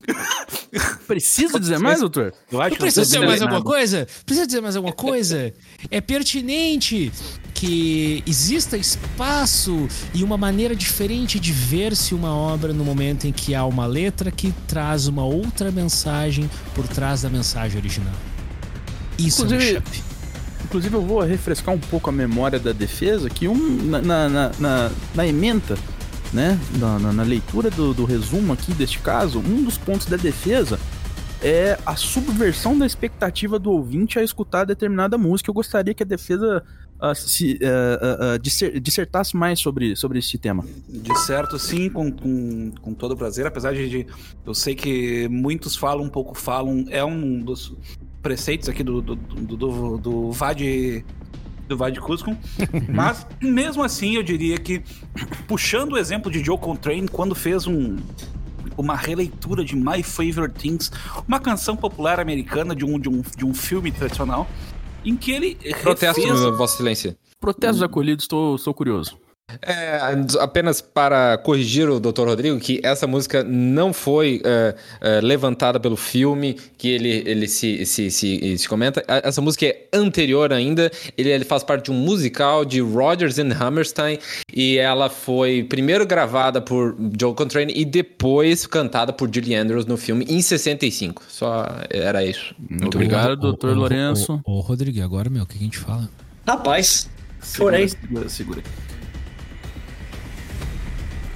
Precisa 1.08 1.60
dizer 1.60 1.80
mais, 1.80 2.00
doutor? 2.00 2.34
Eu 2.52 2.62
acho 2.62 2.78
precisa 2.78 3.02
dizer 3.02 3.20
mais 3.20 3.42
alguma 3.42 3.62
coisa? 3.62 4.08
Precisa 4.26 4.46
dizer 4.46 4.62
mais 4.62 4.76
alguma 4.76 4.94
coisa? 4.94 5.54
É 5.92 6.00
pertinente 6.00 7.12
que 7.54 8.24
exista 8.26 8.78
espaço 8.78 9.88
e 10.14 10.24
uma 10.24 10.38
maneira 10.38 10.76
diferente 10.76 11.40
de 11.40 11.52
ver-se 11.52 12.14
uma 12.14 12.34
obra 12.34 12.72
no 12.72 12.86
momento 12.86 13.28
em 13.28 13.34
que 13.34 13.54
há 13.54 13.66
uma 13.66 13.86
letra 13.86 14.32
que 14.32 14.54
traz 14.68 15.08
uma 15.08 15.26
outra 15.26 15.72
mensagem 15.72 16.50
por 16.74 16.88
trás 16.88 17.24
da 17.24 17.30
mensagem 17.30 17.78
original. 17.78 18.14
Isso 19.18 19.44
inclusive, 19.44 19.76
é 19.76 19.80
um 19.80 20.10
Inclusive, 20.66 20.96
eu 20.96 21.02
vou 21.02 21.22
refrescar 21.22 21.74
um 21.74 21.80
pouco 21.80 22.10
a 22.10 22.14
memória 22.14 22.60
da 22.60 22.72
defesa, 22.72 23.28
que 23.28 23.48
um, 23.48 23.86
na, 23.86 24.02
na, 24.02 24.52
na, 24.60 24.92
na 25.16 25.28
ementa 25.28 25.76
né, 26.34 26.60
na, 26.78 27.00
na, 27.00 27.14
na 27.14 27.24
leitura 27.24 27.70
do, 27.70 27.94
do, 27.94 28.06
resumo 28.06 28.54
aqui 28.54 28.74
deste 28.74 29.00
caso, 29.00 29.40
um 29.40 29.64
dos 29.64 29.78
pontos 29.78 30.06
da 30.06 30.18
defesa 30.18 30.80
é 31.42 31.80
a 31.86 31.96
subversão 31.96 32.78
da 32.78 32.86
expectativa 32.86 33.58
do 33.58 33.72
ouvinte 33.72 34.20
a 34.20 34.24
escutar 34.24 34.66
determinada 34.66 35.18
música. 35.18 35.50
Eu 35.50 35.54
gostaria 35.54 35.94
que 35.94 36.04
a 36.04 36.06
defesa 36.06 36.64
uh, 37.02 37.16
se, 37.16 37.54
uh, 37.62 38.36
uh, 38.36 38.80
dissertasse 38.80 39.38
mais 39.38 39.60
sobre, 39.60 39.96
sobre 39.96 40.20
esse 40.20 40.38
tema. 40.38 40.66
De 40.88 41.18
certo, 41.20 41.58
sim, 41.58 41.90
com, 41.90 42.12
com, 42.12 42.72
com 42.82 42.94
todo 42.94 43.16
prazer. 43.16 43.46
Apesar 43.48 43.74
de, 43.74 43.90
de, 43.90 44.08
Eu 44.46 44.54
sei 44.54 44.76
que 44.76 45.30
muitos 45.30 45.78
falam, 45.78 46.04
um 46.04 46.10
pouco 46.10 46.38
falam. 46.38 46.86
É 46.90 47.04
um 47.06 47.40
dos 47.40 47.74
preceitos 48.22 48.68
aqui 48.68 48.84
do, 48.84 49.02
do, 49.02 49.16
do, 49.16 49.58
do, 49.58 49.98
do 49.98 50.32
VAD 50.32 51.06
do 51.70 51.78
Vade 51.78 52.02
Cusco. 52.02 52.36
Mas, 52.92 53.26
mesmo 53.42 53.84
assim, 53.84 54.16
eu 54.16 54.24
diria 54.24 54.58
que, 54.58 54.82
puxando 55.50 55.94
o 55.94 55.98
exemplo 55.98 56.32
de 56.32 56.44
Joe 56.44 56.60
Contrain, 56.60 57.08
quando 57.08 57.34
fez 57.34 57.66
um, 57.66 57.98
uma 58.78 58.96
releitura 58.96 59.66
de 59.66 59.76
My 59.76 60.04
Favorite 60.04 60.54
Things, 60.60 60.92
uma 61.28 61.40
canção 61.40 61.76
popular 61.76 62.20
americana 62.20 62.76
de 62.76 62.86
um, 62.86 63.00
de 63.00 63.10
um, 63.10 63.24
de 63.36 63.44
um 63.44 63.54
filme 63.54 63.92
tradicional, 63.92 64.48
em 65.04 65.18
que 65.18 65.32
ele. 65.32 65.56
Protesto, 65.82 66.22
refez... 66.22 66.40
Vossa 66.56 66.76
Excelência. 66.76 67.18
Protestos 67.40 67.82
acolhidos, 67.82 68.26
estou 68.26 68.74
curioso. 68.76 69.18
É, 69.62 70.00
apenas 70.40 70.82
para 70.82 71.38
corrigir 71.38 71.90
o 71.90 72.00
Dr. 72.00 72.26
Rodrigo, 72.28 72.60
que 72.60 72.80
essa 72.84 73.08
música 73.08 73.44
não 73.44 73.92
foi 73.92 74.42
é, 74.44 74.76
é, 75.02 75.22
levantada 75.22 75.80
pelo 75.80 75.96
filme 75.96 76.56
que 76.78 76.90
ele, 76.90 77.24
ele 77.26 77.48
se, 77.48 77.86
se, 77.86 78.12
se, 78.12 78.58
se, 78.58 78.70
comenta. 78.70 79.04
Essa 79.08 79.42
música 79.42 79.66
é 79.66 79.88
anterior 79.94 80.54
ainda, 80.54 80.92
ele, 81.18 81.30
ele 81.30 81.46
faz 81.46 81.64
parte 81.64 81.86
de 81.86 81.92
um 81.92 81.96
musical 81.96 82.64
de 82.64 82.80
Rodgers 82.80 83.40
and 83.40 83.52
Hammerstein 83.60 84.20
e 84.54 84.78
ela 84.78 85.10
foi 85.10 85.64
primeiro 85.64 86.06
gravada 86.06 86.62
por 86.62 86.96
Joe 87.20 87.34
Contrain 87.34 87.68
e 87.74 87.86
depois 87.86 88.66
cantada 88.68 89.12
por 89.12 89.30
Julie 89.34 89.56
Andrews 89.56 89.86
no 89.86 89.98
filme 89.98 90.26
em 90.30 90.42
65. 90.42 91.24
Só 91.28 91.66
era 91.90 92.24
isso. 92.24 92.54
Muito 92.70 92.96
obrigado, 92.96 93.36
doutor 93.36 93.76
Lourenço. 93.76 94.40
Ô, 94.46 94.60
Rodrigo, 94.60 95.02
agora, 95.02 95.30
meu, 95.30 95.44
o 95.44 95.46
que 95.46 95.58
a 95.58 95.62
gente 95.62 95.78
fala? 95.78 96.10
Rapaz, 96.48 97.10
segura, 97.42 97.88
segura, 97.88 98.30
segura. 98.30 98.64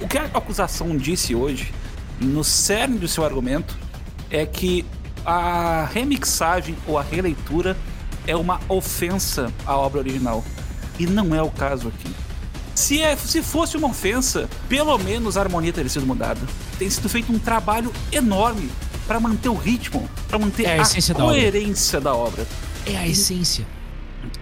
O 0.04 0.06
que 0.06 0.18
a 0.18 0.24
acusação 0.24 0.94
disse 0.98 1.34
hoje, 1.34 1.72
no 2.20 2.44
cerne 2.44 2.98
do 2.98 3.08
seu 3.08 3.24
argumento, 3.24 3.74
é 4.30 4.44
que 4.44 4.84
a 5.24 5.88
remixagem 5.90 6.76
ou 6.86 6.98
a 6.98 7.02
releitura 7.02 7.74
é 8.26 8.36
uma 8.36 8.60
ofensa 8.68 9.50
à 9.64 9.74
obra 9.74 10.00
original. 10.00 10.44
E 10.98 11.06
não 11.06 11.34
é 11.34 11.42
o 11.42 11.50
caso 11.50 11.88
aqui. 11.88 12.14
Se, 12.74 13.00
é, 13.00 13.16
se 13.16 13.42
fosse 13.42 13.78
uma 13.78 13.88
ofensa, 13.88 14.46
pelo 14.68 14.98
menos 14.98 15.38
a 15.38 15.40
harmonia 15.40 15.72
teria 15.72 15.88
sido 15.88 16.04
mudada. 16.04 16.40
Tem 16.78 16.90
sido 16.90 17.08
feito 17.08 17.32
um 17.32 17.38
trabalho 17.38 17.90
enorme 18.12 18.70
para 19.06 19.18
manter 19.18 19.48
o 19.48 19.54
ritmo, 19.54 20.06
para 20.28 20.38
manter 20.38 20.66
é 20.66 20.80
a, 20.80 20.82
a 20.82 21.14
coerência 21.14 21.98
da 21.98 22.14
obra. 22.14 22.44
da 22.44 22.44
obra. 22.44 22.46
É 22.84 22.98
a 22.98 23.08
essência. 23.08 23.66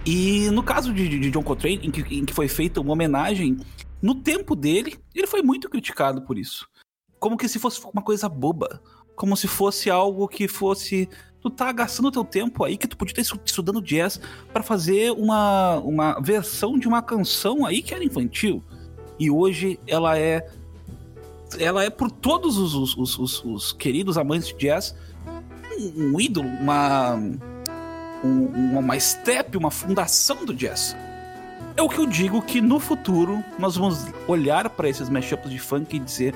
E 0.05 0.49
no 0.51 0.61
caso 0.61 0.93
de, 0.93 1.07
de 1.07 1.31
John 1.31 1.41
Coltrane, 1.41 1.79
em 1.83 1.89
que, 1.89 2.01
em 2.13 2.25
que 2.25 2.33
foi 2.33 2.49
feita 2.49 2.81
uma 2.81 2.91
homenagem 2.91 3.57
no 4.03 4.13
tempo 4.13 4.53
dele, 4.53 4.99
ele 5.15 5.25
foi 5.25 5.41
muito 5.41 5.69
criticado 5.69 6.21
por 6.23 6.37
isso. 6.37 6.67
Como 7.21 7.37
que 7.37 7.47
se 7.47 7.57
fosse 7.57 7.81
uma 7.85 8.01
coisa 8.01 8.27
boba. 8.27 8.81
Como 9.15 9.37
se 9.37 9.47
fosse 9.47 9.89
algo 9.89 10.27
que 10.27 10.45
fosse. 10.45 11.07
Tu 11.39 11.49
tá 11.49 11.71
gastando 11.71 12.11
teu 12.11 12.25
tempo 12.25 12.65
aí 12.65 12.75
que 12.75 12.85
tu 12.85 12.97
podia 12.97 13.21
estar 13.21 13.39
estudando 13.45 13.81
jazz 13.81 14.19
para 14.51 14.61
fazer 14.61 15.11
uma, 15.11 15.77
uma 15.79 16.19
versão 16.19 16.77
de 16.77 16.85
uma 16.85 17.01
canção 17.01 17.65
aí 17.65 17.81
que 17.81 17.93
era 17.93 18.03
infantil. 18.03 18.61
E 19.17 19.31
hoje 19.31 19.79
ela 19.87 20.19
é. 20.19 20.51
Ela 21.57 21.85
é 21.85 21.89
por 21.89 22.11
todos 22.11 22.57
os, 22.57 22.75
os, 22.75 22.97
os, 22.97 23.19
os, 23.19 23.45
os 23.45 23.71
queridos 23.71 24.17
amantes 24.17 24.49
de 24.49 24.55
jazz 24.55 24.93
um, 25.79 26.15
um 26.15 26.19
ídolo, 26.19 26.49
uma. 26.49 27.15
Um, 28.21 28.79
uma 28.79 28.99
step, 28.99 29.55
uma 29.57 29.71
fundação 29.71 30.43
do 30.45 30.53
jazz. 30.53 30.93
É 31.75 31.81
o 31.81 31.89
que 31.89 31.97
eu 31.97 32.05
digo 32.05 32.41
que 32.41 32.61
no 32.61 32.79
futuro 32.79 33.43
nós 33.57 33.75
vamos 33.75 34.05
olhar 34.27 34.69
para 34.69 34.87
esses 34.87 35.09
mashups 35.09 35.49
de 35.49 35.57
funk 35.57 35.95
e 35.95 35.99
dizer 35.99 36.35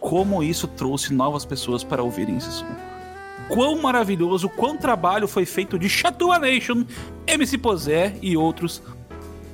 como 0.00 0.42
isso 0.42 0.66
trouxe 0.66 1.12
novas 1.12 1.44
pessoas 1.44 1.84
para 1.84 2.02
ouvirem 2.02 2.36
esse 2.36 2.50
som. 2.50 2.66
Quão 3.48 3.80
maravilhoso, 3.80 4.48
quão 4.48 4.76
trabalho 4.76 5.28
foi 5.28 5.46
feito 5.46 5.78
de 5.78 5.88
Chatua 5.88 6.38
Nation, 6.38 6.84
MC 7.26 7.58
Posé 7.58 8.18
e 8.20 8.36
outros 8.36 8.82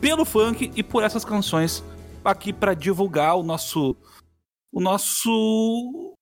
pelo 0.01 0.25
funk 0.25 0.73
e 0.75 0.83
por 0.83 1.03
essas 1.03 1.25
canções 1.25 1.85
aqui 2.25 2.53
para 2.53 2.73
divulgar 2.73 3.37
o 3.37 3.43
nosso 3.43 3.97
o 4.73 4.81
nosso 4.81 6.15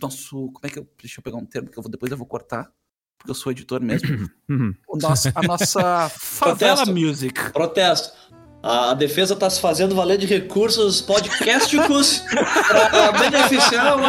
nosso 0.00 0.52
como 0.52 0.60
é 0.64 0.68
que 0.68 0.78
eu 0.78 0.88
deixa 1.00 1.18
eu 1.18 1.22
pegar 1.24 1.38
um 1.38 1.46
termo 1.46 1.70
que 1.70 1.78
eu 1.78 1.82
vou, 1.82 1.90
depois 1.90 2.12
eu 2.12 2.18
vou 2.18 2.26
cortar 2.26 2.70
porque 3.18 3.30
eu 3.30 3.34
sou 3.34 3.52
editor 3.52 3.80
mesmo. 3.82 4.28
Uhum. 4.50 4.74
nosso, 4.94 5.28
a 5.34 5.42
nossa 5.42 6.08
favela 6.18 6.76
Protesto. 6.76 6.94
music. 6.94 7.52
Protesto. 7.52 8.12
A 8.62 8.94
defesa 8.94 9.34
está 9.34 9.48
se 9.48 9.60
fazendo 9.60 9.94
valer 9.94 10.16
de 10.18 10.26
recursos 10.26 11.02
podcasticos 11.02 12.24
para 12.66 13.12
beneficiar 13.12 13.96
o 13.96 14.00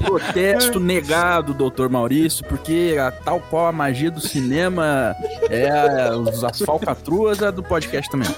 Protesto 0.02 0.80
negado, 0.80 1.54
doutor 1.54 1.88
Maurício, 1.88 2.44
porque 2.46 2.96
a, 2.98 3.12
tal 3.12 3.38
qual 3.50 3.66
a 3.66 3.72
magia 3.72 4.10
do 4.10 4.20
cinema 4.20 5.14
é 5.48 6.10
os, 6.10 6.42
as 6.42 6.58
falcatruas 6.60 7.40
é 7.42 7.52
do 7.52 7.62
podcast 7.62 8.10
também. 8.10 8.28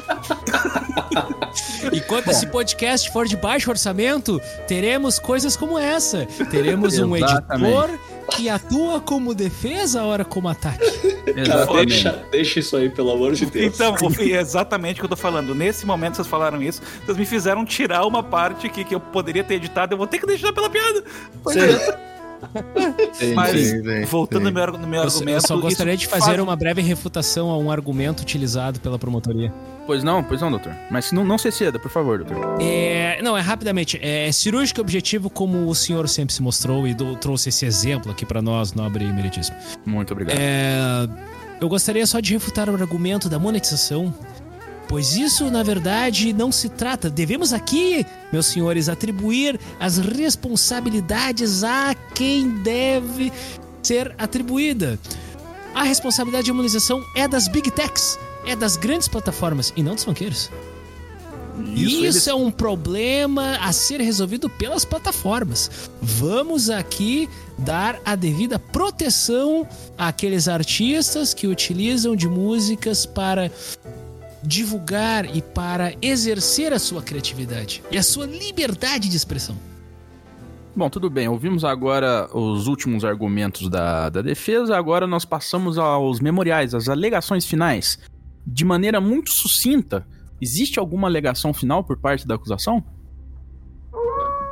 Enquanto 1.93 2.27
Bom. 2.27 2.31
esse 2.31 2.47
podcast 2.47 3.11
for 3.13 3.27
de 3.27 3.37
baixo 3.37 3.71
orçamento, 3.71 4.41
teremos 4.69 5.19
coisas 5.19 5.57
como 5.57 5.79
essa. 5.79 6.27
Teremos 6.51 6.99
um 6.99 7.17
editor 7.17 7.89
que 8.31 8.49
atua 8.49 9.01
como 9.01 9.35
defesa, 9.35 10.03
ora 10.03 10.25
como 10.25 10.49
ataque. 10.49 10.81
Cara, 11.47 11.85
deixa, 11.85 12.25
deixa 12.31 12.61
isso 12.61 12.77
aí, 12.77 12.89
pelo 12.89 13.11
amor 13.11 13.35
de 13.35 13.47
Deus. 13.47 13.75
Então, 13.75 13.95
é 14.19 14.41
exatamente 14.41 14.99
o 14.99 15.01
que 15.01 15.05
eu 15.07 15.11
tô 15.11 15.17
falando. 15.17 15.55
Nesse 15.55 15.85
momento 15.85 16.17
vocês 16.17 16.29
falaram 16.29 16.63
isso, 16.63 16.81
vocês 17.05 17.17
me 17.17 17.27
fizeram 17.27 17.65
tirar 17.65 18.07
uma 18.07 18.23
parte 18.23 18.69
que, 18.69 18.85
que 18.85 18.95
eu 18.95 19.01
poderia 19.01 19.45
ter 19.45 19.55
editado, 19.55 19.95
eu 19.95 19.99
vou 19.99 20.07
ter 20.07 20.19
que 20.19 20.27
deixar 20.27 20.53
pela 20.53 20.71
piada. 20.71 21.05
Pois 21.43 21.57
Mas, 23.35 23.51
sim, 23.51 23.83
sim, 23.83 24.05
voltando 24.05 24.47
sim. 24.47 24.53
no 24.53 24.53
meu, 24.53 24.73
no 24.73 24.87
meu 24.87 25.03
argumento. 25.03 25.31
Eu 25.31 25.41
só 25.41 25.57
gostaria 25.57 25.97
de 25.97 26.07
fazer 26.07 26.25
faz... 26.25 26.41
uma 26.41 26.57
breve 26.57 26.83
refutação 26.83 27.51
a 27.51 27.59
um 27.59 27.71
argumento 27.71 28.21
utilizado 28.23 28.81
pela 28.81 28.99
promotoria. 28.99 29.53
Pois 29.87 30.05
não, 30.05 30.23
pois 30.23 30.41
não, 30.41 30.51
doutor. 30.51 30.75
Mas 30.91 31.11
não, 31.13 31.25
não 31.25 31.37
se 31.37 31.51
ceda, 31.51 31.79
por 31.79 31.91
favor, 31.91 32.23
doutor. 32.23 32.61
É, 32.61 33.21
não, 33.23 33.37
é 33.37 33.41
rapidamente. 33.41 33.99
É 34.01 34.31
cirúrgico 34.31 34.81
e 34.81 34.83
objetivo, 34.83 35.29
como 35.29 35.69
o 35.69 35.75
senhor 35.75 36.09
sempre 36.09 36.35
se 36.35 36.43
mostrou 36.43 36.87
e 36.87 36.95
do, 36.95 37.17
trouxe 37.17 37.49
esse 37.49 37.67
exemplo 37.67 38.11
aqui 38.11 38.25
para 38.25 38.41
nós, 38.41 38.73
nobre 38.73 39.05
e 39.05 39.13
meritíssimo. 39.13 39.57
Muito 39.85 40.13
obrigado. 40.13 40.39
É, 40.39 41.09
eu 41.61 41.69
gostaria 41.69 42.07
só 42.07 42.21
de 42.21 42.33
refutar 42.33 42.69
o 42.71 42.75
argumento 42.75 43.29
da 43.29 43.39
monetização 43.39 44.15
pois 44.91 45.15
isso, 45.15 45.49
na 45.53 45.63
verdade, 45.63 46.33
não 46.33 46.51
se 46.51 46.69
trata. 46.69 47.09
Devemos 47.09 47.53
aqui, 47.53 48.05
meus 48.33 48.47
senhores, 48.47 48.89
atribuir 48.89 49.59
as 49.79 49.99
responsabilidades 49.99 51.63
a 51.63 51.95
quem 52.13 52.61
deve 52.61 53.33
ser 53.85 54.13
atribuída. 54.19 54.99
A 55.77 55.85
responsabilidade 55.85 56.47
de 56.47 56.51
imunização 56.51 57.01
é 57.17 57.29
das 57.29 57.47
big 57.47 57.71
techs, 57.71 58.19
é 58.45 58.57
das 58.57 58.77
grandes 58.77 59.07
plataformas 59.07 59.73
e 59.77 59.83
não 59.85 59.95
dos 59.95 60.05
banqueiros. 60.05 60.51
Isso, 61.73 62.05
Isso 62.05 62.31
é 62.31 62.35
um 62.35 62.51
problema 62.51 63.59
a 63.61 63.73
ser 63.73 64.01
resolvido 64.01 64.51
pelas 64.51 64.85
plataformas. 64.85 65.71
Vamos 66.03 66.69
aqui 66.69 67.29
dar 67.57 68.01
a 68.05 68.17
devida 68.17 68.59
proteção 68.59 69.69
àqueles 69.97 70.49
artistas 70.49 71.33
que 71.33 71.47
utilizam 71.47 72.17
de 72.17 72.29
músicas 72.29 73.07
para 73.07 73.53
divulgar 74.43 75.35
e 75.37 75.43
para 75.43 75.95
exercer 76.01 76.73
a 76.73 76.79
sua 76.79 77.03
criatividade 77.03 77.83
e 77.91 77.99
a 77.99 78.03
sua 78.03 78.27
liberdade 78.27 79.09
de 79.09 79.17
expressão. 79.17 79.57
Bom, 80.75 80.89
tudo 80.89 81.11
bem. 81.11 81.29
Ouvimos 81.29 81.65
agora 81.65 82.29
os 82.33 82.67
últimos 82.67 83.05
argumentos 83.05 83.69
da, 83.69 84.09
da 84.09 84.23
defesa. 84.23 84.77
Agora 84.77 85.07
nós 85.07 85.25
passamos 85.25 85.77
aos 85.77 86.21
memoriais, 86.21 86.75
às 86.75 86.89
alegações 86.89 87.45
finais. 87.45 87.99
De 88.47 88.65
maneira 88.65 89.01
muito 89.01 89.31
sucinta, 89.31 90.07
existe 90.41 90.79
alguma 90.79 91.09
alegação 91.09 91.53
final 91.53 91.85
por 91.85 91.99
parte 91.99 92.27
da 92.27 92.37
acusação? 92.37 92.83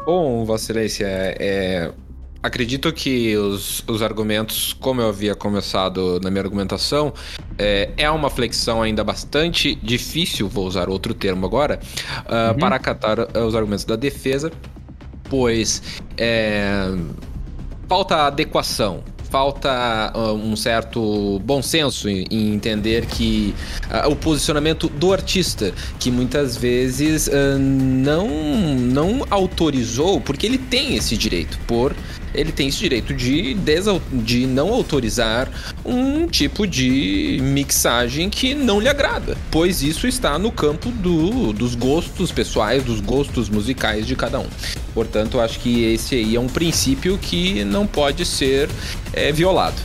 Bom, 0.04 0.44
Vossa 0.44 0.72
Excelência, 0.72 1.06
é, 1.06 1.36
é, 1.38 1.94
acredito 2.42 2.92
que 2.92 3.36
os, 3.36 3.82
os 3.86 4.02
argumentos, 4.02 4.72
como 4.72 5.00
eu 5.00 5.08
havia 5.08 5.34
começado 5.34 6.20
na 6.22 6.30
minha 6.30 6.42
argumentação, 6.42 7.12
é, 7.58 7.90
é 7.96 8.10
uma 8.10 8.30
flexão 8.30 8.82
ainda 8.82 9.02
bastante 9.02 9.74
difícil, 9.76 10.48
vou 10.48 10.66
usar 10.66 10.88
outro 10.88 11.14
termo 11.14 11.44
agora, 11.46 11.80
uh, 12.26 12.52
uhum. 12.52 12.58
para 12.58 12.76
acatar 12.76 13.18
os 13.36 13.54
argumentos 13.54 13.84
da 13.84 13.96
defesa, 13.96 14.52
pois 15.28 15.82
é, 16.16 16.94
falta 17.88 18.26
adequação 18.26 19.02
falta 19.30 20.12
uh, 20.14 20.32
um 20.32 20.56
certo 20.56 21.38
bom 21.44 21.62
senso 21.62 22.08
em, 22.08 22.24
em 22.30 22.54
entender 22.54 23.06
que 23.06 23.54
uh, 24.04 24.10
o 24.10 24.16
posicionamento 24.16 24.88
do 24.88 25.12
artista, 25.12 25.72
que 25.98 26.10
muitas 26.10 26.56
vezes 26.56 27.28
uh, 27.28 27.58
não, 27.58 28.28
não 28.28 29.26
autorizou, 29.30 30.20
porque 30.20 30.46
ele 30.46 30.58
tem 30.58 30.96
esse 30.96 31.16
direito, 31.16 31.58
por 31.66 31.94
ele 32.34 32.52
tem 32.52 32.68
esse 32.68 32.78
direito 32.78 33.14
de, 33.14 33.56
de 34.12 34.46
não 34.46 34.72
autorizar 34.72 35.50
um 35.84 36.26
tipo 36.26 36.66
de 36.66 37.38
mixagem 37.42 38.28
que 38.30 38.54
não 38.54 38.80
lhe 38.80 38.88
agrada, 38.88 39.36
pois 39.50 39.82
isso 39.82 40.06
está 40.06 40.38
no 40.38 40.52
campo 40.52 40.90
do, 40.90 41.52
dos 41.52 41.74
gostos 41.74 42.30
pessoais, 42.32 42.82
dos 42.84 43.00
gostos 43.00 43.48
musicais 43.48 44.06
de 44.06 44.14
cada 44.14 44.38
um. 44.38 44.46
Portanto, 44.94 45.40
acho 45.40 45.60
que 45.60 45.84
esse 45.84 46.14
aí 46.14 46.36
é 46.36 46.40
um 46.40 46.48
princípio 46.48 47.18
que 47.18 47.64
não 47.64 47.86
pode 47.86 48.24
ser 48.24 48.68
é, 49.12 49.30
violado. 49.32 49.76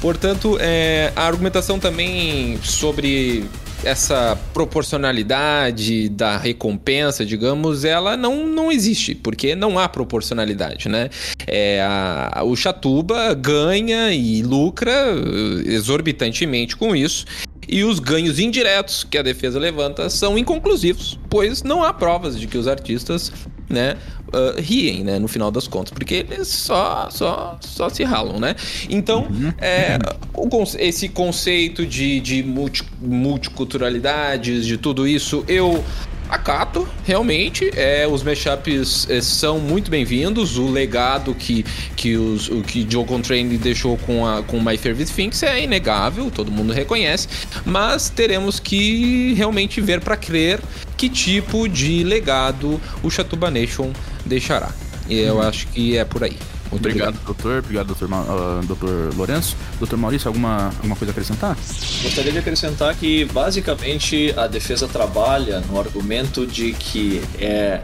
Portanto, 0.00 0.58
é, 0.60 1.12
a 1.16 1.26
argumentação 1.26 1.78
também 1.78 2.58
sobre 2.62 3.44
essa 3.86 4.36
proporcionalidade 4.52 6.08
da 6.08 6.36
recompensa, 6.36 7.24
digamos, 7.24 7.84
ela 7.84 8.16
não, 8.16 8.44
não 8.46 8.72
existe, 8.72 9.14
porque 9.14 9.54
não 9.54 9.78
há 9.78 9.88
proporcionalidade, 9.88 10.88
né? 10.88 11.08
É, 11.46 11.80
a, 11.82 12.42
o 12.44 12.56
Chatuba 12.56 13.32
ganha 13.34 14.12
e 14.12 14.42
lucra 14.42 14.90
eh, 14.90 15.72
exorbitantemente 15.72 16.76
com 16.76 16.96
isso, 16.96 17.24
e 17.68 17.84
os 17.84 18.00
ganhos 18.00 18.40
indiretos 18.40 19.04
que 19.04 19.18
a 19.18 19.22
defesa 19.22 19.58
levanta 19.58 20.10
são 20.10 20.36
inconclusivos, 20.36 21.18
pois 21.30 21.62
não 21.62 21.84
há 21.84 21.92
provas 21.92 22.38
de 22.38 22.46
que 22.46 22.58
os 22.58 22.66
artistas 22.66 23.32
né, 23.68 23.96
uh, 24.28 24.60
riem, 24.60 25.04
né, 25.04 25.18
no 25.18 25.28
final 25.28 25.50
das 25.50 25.66
contas, 25.66 25.92
porque 25.92 26.14
eles 26.14 26.48
só, 26.48 27.08
só, 27.10 27.58
só 27.60 27.88
se 27.88 28.04
ralam, 28.04 28.38
né? 28.38 28.54
Então, 28.88 29.26
uhum. 29.30 29.52
é, 29.58 29.98
o, 30.34 30.48
esse 30.78 31.08
conceito 31.08 31.84
de, 31.84 32.20
de 32.20 32.42
multi, 32.42 32.84
multiculturalidades, 33.00 34.66
de 34.66 34.76
tudo 34.76 35.06
isso, 35.06 35.44
eu 35.48 35.82
acato, 36.28 36.88
realmente. 37.04 37.70
É, 37.74 38.06
os 38.06 38.22
mashups 38.22 39.08
é, 39.08 39.20
são 39.20 39.58
muito 39.58 39.90
bem-vindos. 39.90 40.58
O 40.58 40.70
legado 40.70 41.34
que, 41.34 41.64
que, 41.94 42.16
os, 42.16 42.48
o 42.48 42.62
que 42.62 42.86
Joe 42.88 43.04
Contrain 43.04 43.48
deixou 43.56 43.96
com, 43.98 44.26
a, 44.26 44.42
com 44.42 44.60
My 44.60 44.76
Favorite 44.76 45.12
Things 45.12 45.42
é 45.42 45.62
inegável, 45.62 46.30
todo 46.30 46.50
mundo 46.50 46.72
reconhece. 46.72 47.28
Mas 47.64 48.08
teremos 48.08 48.58
que 48.60 49.34
realmente 49.34 49.80
ver 49.80 50.00
para 50.00 50.16
crer 50.16 50.60
que 50.96 51.08
tipo 51.08 51.68
de 51.68 52.02
legado 52.02 52.80
o 53.02 53.10
Chatuba 53.10 53.50
Nation 53.50 53.92
deixará. 54.24 54.70
E 55.08 55.18
eu 55.18 55.36
hum. 55.36 55.42
acho 55.42 55.66
que 55.68 55.96
é 55.96 56.04
por 56.04 56.24
aí. 56.24 56.36
Obrigado, 56.76 57.18
doutor. 57.24 57.58
Obrigado, 57.58 57.86
doutor, 57.86 58.08
uh, 58.08 58.66
doutor 58.66 59.14
Lourenço. 59.14 59.56
Doutor 59.78 59.98
Maurício, 59.98 60.28
alguma, 60.28 60.66
alguma 60.66 60.96
coisa 60.96 61.10
a 61.10 61.12
acrescentar? 61.12 61.56
Gostaria 62.02 62.32
de 62.32 62.38
acrescentar 62.38 62.94
que, 62.96 63.24
basicamente, 63.26 64.32
a 64.36 64.46
defesa 64.46 64.86
trabalha 64.86 65.60
no 65.60 65.78
argumento 65.78 66.46
de 66.46 66.72
que 66.72 67.22
é 67.40 67.82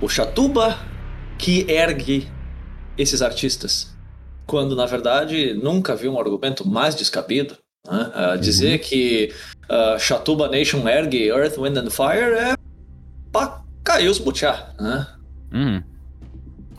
o 0.00 0.08
Chatuba 0.08 0.78
que 1.38 1.64
ergue 1.68 2.28
esses 2.96 3.22
artistas. 3.22 3.92
Quando, 4.46 4.76
na 4.76 4.86
verdade, 4.86 5.54
nunca 5.54 5.94
vi 5.94 6.08
um 6.08 6.18
argumento 6.18 6.66
mais 6.66 6.94
descabido. 6.94 7.56
Né? 7.84 8.12
Uh, 8.14 8.38
dizer 8.38 8.74
uhum. 8.74 8.78
que 8.78 9.32
uh, 9.64 9.98
Chatuba 9.98 10.48
Nation 10.48 10.86
ergue 10.88 11.28
Earth, 11.28 11.58
Wind 11.58 11.76
and 11.76 11.90
Fire 11.90 12.34
é 12.34 12.54
pra 13.32 13.62
cair 13.82 14.08
os 14.08 14.18
butiá. 14.18 14.72
Né? 14.78 15.06
Uhum. 15.52 15.82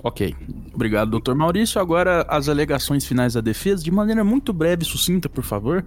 Ok. 0.03 0.35
Obrigado, 0.73 1.11
doutor 1.11 1.35
Maurício. 1.35 1.79
Agora, 1.79 2.25
as 2.27 2.49
alegações 2.49 3.05
finais 3.05 3.33
da 3.33 3.41
defesa, 3.41 3.83
de 3.83 3.91
maneira 3.91 4.23
muito 4.23 4.51
breve 4.51 4.81
e 4.81 4.85
sucinta, 4.85 5.29
por 5.29 5.43
favor, 5.43 5.85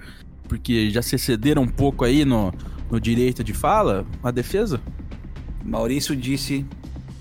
porque 0.48 0.90
já 0.90 1.02
se 1.02 1.16
excederam 1.16 1.64
um 1.64 1.68
pouco 1.68 2.04
aí 2.04 2.24
no, 2.24 2.54
no 2.88 3.00
direito 3.00 3.42
de 3.42 3.52
fala. 3.52 4.06
A 4.22 4.30
defesa? 4.30 4.80
Maurício 5.64 6.14
disse 6.14 6.64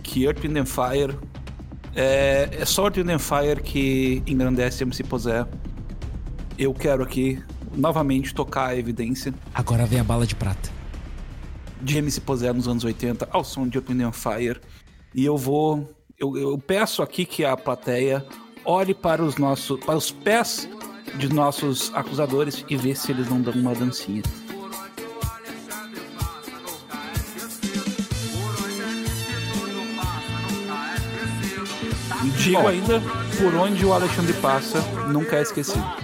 que 0.03 0.25
Earth, 0.25 0.41
Wind 0.41 0.57
and 0.57 0.65
Fire 0.65 1.17
é, 1.95 2.49
é 2.51 2.65
só 2.65 2.83
Earth, 2.83 2.97
Wind 2.97 3.09
and 3.09 3.19
Fire 3.19 3.63
que 3.63 4.21
engrandece 4.27 4.83
MC 4.83 5.03
Posé. 5.03 5.47
Eu 6.57 6.71
quero 6.71 7.01
aqui 7.01 7.41
novamente 7.75 8.33
tocar 8.33 8.67
a 8.67 8.77
evidência. 8.77 9.33
Agora 9.53 9.87
vem 9.87 9.99
a 9.99 10.03
bala 10.03 10.27
de 10.27 10.35
prata. 10.35 10.69
De 11.81 11.97
MC 11.97 12.21
Posé 12.21 12.53
nos 12.53 12.67
anos 12.67 12.83
80, 12.83 13.27
ao 13.31 13.43
som 13.43 13.67
de 13.67 13.79
Earth, 13.79 13.89
Wind 13.89 14.01
and 14.01 14.11
Fire. 14.11 14.61
E 15.15 15.25
eu 15.25 15.35
vou 15.35 15.89
eu, 16.17 16.37
eu 16.37 16.57
peço 16.57 17.01
aqui 17.01 17.25
que 17.25 17.43
a 17.43 17.57
plateia 17.57 18.25
olhe 18.63 18.93
para 18.93 19.23
os 19.23 19.35
nossos, 19.37 19.79
para 19.81 19.97
os 19.97 20.11
pés 20.11 20.69
de 21.15 21.33
nossos 21.33 21.91
acusadores 21.93 22.65
e 22.69 22.75
vê 22.75 22.95
se 22.95 23.11
eles 23.11 23.29
não 23.29 23.41
dão 23.41 23.53
uma 23.53 23.73
dancinha. 23.75 24.23
Digo 32.37 32.61
Bom. 32.61 32.67
ainda, 32.67 33.01
por 33.37 33.55
onde 33.55 33.85
o 33.85 33.93
Alexandre 33.93 34.33
passa, 34.33 34.79
nunca 35.07 35.37
é 35.37 35.41
esquecido. 35.41 35.83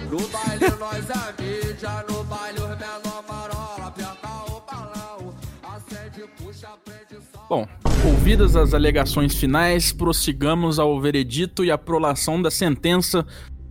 Bom, 7.48 7.68
ouvidas 8.04 8.56
as 8.56 8.74
alegações 8.74 9.34
finais, 9.34 9.92
prossigamos 9.92 10.78
ao 10.78 11.00
veredito 11.00 11.64
e 11.64 11.70
a 11.70 11.78
prolação 11.78 12.42
da 12.42 12.50
sentença 12.50 13.24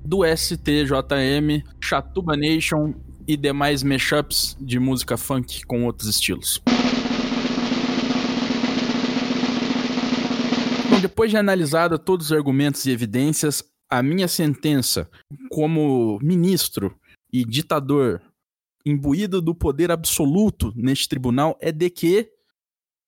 do 0.06 0.22
STJM, 0.26 1.63
Chatuba 1.82 2.38
Nation 2.38 2.94
e 3.28 3.36
demais 3.36 3.84
mashups 3.84 4.56
de 4.60 4.80
música 4.80 5.17
funk 5.17 5.65
com 5.65 5.86
outros 5.86 6.08
estilos. 6.08 6.62
Bom, 10.89 11.00
depois 11.02 11.30
de 11.30 11.38
analisada 11.38 12.00
todos 12.00 12.28
os 12.28 12.32
argumentos 12.32 12.86
e 12.86 12.91
evidências, 12.91 13.63
a 13.89 14.02
minha 14.02 14.28
sentença 14.30 15.10
como 15.50 16.17
ministro 16.22 16.96
e 17.34 17.44
ditador 17.44 18.22
imbuído 18.86 19.41
do 19.41 19.54
poder 19.54 19.91
absoluto 19.91 20.72
neste 20.76 21.10
tribunal 21.10 21.58
é 21.60 21.72
de 21.72 21.89
que 21.89 22.30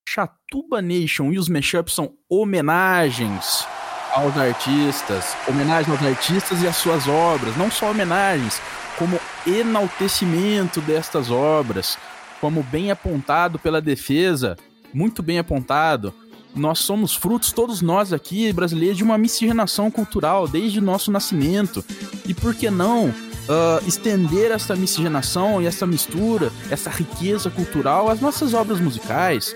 Chatuba 0.08 0.82
Nation 0.82 1.32
e 1.32 1.40
os 1.40 1.48
mashups 1.50 1.94
são 1.94 2.14
homenagens 2.30 3.66
aos 4.14 4.38
artistas, 4.38 5.36
homenagem 5.48 5.92
aos 5.92 6.04
artistas 6.04 6.62
e 6.62 6.68
às 6.68 6.76
suas 6.76 7.08
obras, 7.08 7.58
não 7.58 7.72
só 7.72 7.90
homenagens, 7.90 8.62
como 8.98 9.20
enaltecimento 9.48 10.80
destas 10.82 11.32
obras, 11.32 11.98
como 12.40 12.62
bem 12.64 12.92
apontado 12.92 13.58
pela 13.58 13.82
defesa, 13.82 14.56
muito 14.94 15.24
bem 15.24 15.40
apontado. 15.40 16.14
Nós 16.56 16.80
somos 16.80 17.16
frutos, 17.16 17.52
todos 17.52 17.82
nós 17.82 18.14
aqui, 18.14 18.54
brasileiros, 18.54 18.98
de 18.98 19.04
uma 19.04 19.18
miscigenação 19.18 19.90
cultural 19.90 20.48
desde 20.48 20.80
nosso 20.80 21.12
nascimento. 21.12 21.84
E 22.28 22.34
por 22.34 22.54
que 22.54 22.70
não 22.70 23.10
uh, 23.10 23.88
estender 23.88 24.52
essa 24.52 24.76
miscigenação 24.76 25.60
e 25.60 25.66
essa 25.66 25.88
mistura, 25.88 26.52
essa 26.70 26.92
riqueza 26.92 27.50
cultural 27.50 28.08
às 28.08 28.22
nossas 28.22 28.54
obras 28.54 28.80
musicais? 28.80 29.56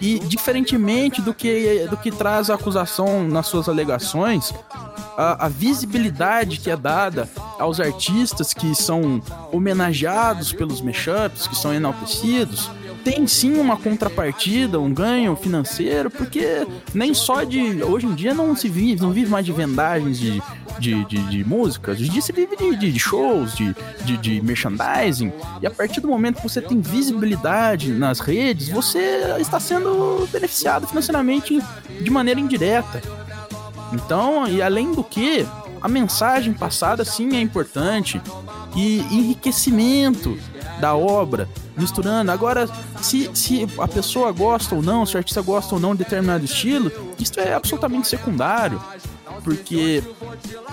E 0.00 0.18
diferentemente 0.20 1.20
do 1.20 1.34
que, 1.34 1.86
do 1.88 1.96
que 1.96 2.10
traz 2.10 2.50
a 2.50 2.54
acusação 2.54 3.26
nas 3.26 3.46
suas 3.46 3.68
alegações, 3.68 4.52
a, 5.16 5.46
a, 5.46 5.48
visibilidade 5.48 6.58
que 6.58 6.70
é 6.70 6.76
dada 6.76 7.28
aos 7.58 7.80
artistas 7.80 8.52
que 8.52 8.74
são 8.74 9.20
homenageados 9.50 10.52
pelos 10.52 10.80
mashups, 10.80 11.46
que 11.46 11.56
são 11.56 11.72
enaltecidos, 11.72 12.70
tem 13.06 13.24
sim 13.24 13.56
uma 13.56 13.76
contrapartida, 13.76 14.80
um 14.80 14.92
ganho 14.92 15.36
financeiro, 15.36 16.10
porque 16.10 16.66
nem 16.92 17.14
só 17.14 17.44
de. 17.44 17.80
Hoje 17.84 18.04
em 18.04 18.14
dia 18.16 18.34
não 18.34 18.56
se 18.56 18.68
vive, 18.68 19.00
não 19.00 19.12
vive 19.12 19.30
mais 19.30 19.46
de 19.46 19.52
vendagens 19.52 20.18
de, 20.18 20.42
de, 20.80 21.04
de, 21.04 21.22
de 21.28 21.44
música, 21.44 21.92
hoje 21.92 22.08
em 22.08 22.10
dia 22.10 22.20
se 22.20 22.32
vive 22.32 22.56
de, 22.56 22.74
de 22.74 22.98
shows, 22.98 23.54
de, 23.54 23.76
de, 24.04 24.16
de 24.16 24.40
merchandising, 24.42 25.32
e 25.62 25.66
a 25.68 25.70
partir 25.70 26.00
do 26.00 26.08
momento 26.08 26.38
que 26.38 26.48
você 26.48 26.60
tem 26.60 26.80
visibilidade 26.80 27.92
nas 27.92 28.18
redes, 28.18 28.70
você 28.70 29.36
está 29.38 29.60
sendo 29.60 30.28
beneficiado 30.32 30.88
financeiramente 30.88 31.62
de 32.00 32.10
maneira 32.10 32.40
indireta. 32.40 33.00
Então, 33.92 34.48
e 34.48 34.60
além 34.60 34.90
do 34.90 35.04
que, 35.04 35.46
a 35.80 35.86
mensagem 35.86 36.52
passada 36.52 37.04
sim 37.04 37.36
é 37.36 37.40
importante 37.40 38.20
e 38.74 38.98
enriquecimento 39.12 40.36
da 40.80 40.94
obra, 40.94 41.48
misturando. 41.76 42.30
Agora, 42.30 42.68
se, 43.00 43.30
se 43.34 43.66
a 43.78 43.88
pessoa 43.88 44.32
gosta 44.32 44.74
ou 44.74 44.82
não, 44.82 45.06
se 45.06 45.14
o 45.14 45.18
artista 45.18 45.42
gosta 45.42 45.74
ou 45.74 45.80
não 45.80 45.92
de 45.92 46.04
determinado 46.04 46.44
estilo, 46.44 46.90
isso 47.18 47.38
é 47.38 47.54
absolutamente 47.54 48.08
secundário. 48.08 48.80
Porque 49.42 50.02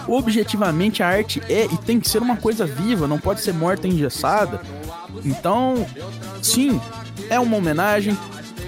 objetivamente 0.07 1.03
a 1.03 1.07
arte 1.07 1.41
é 1.49 1.65
e 1.65 1.77
tem 1.77 1.99
que 1.99 2.09
ser 2.09 2.21
uma 2.21 2.37
coisa 2.37 2.65
viva, 2.65 3.07
não 3.07 3.19
pode 3.19 3.41
ser 3.41 3.53
morta 3.53 3.87
e 3.87 3.91
engessada. 3.91 4.61
Então, 5.23 5.85
sim, 6.41 6.79
é 7.29 7.39
uma 7.39 7.57
homenagem, 7.57 8.17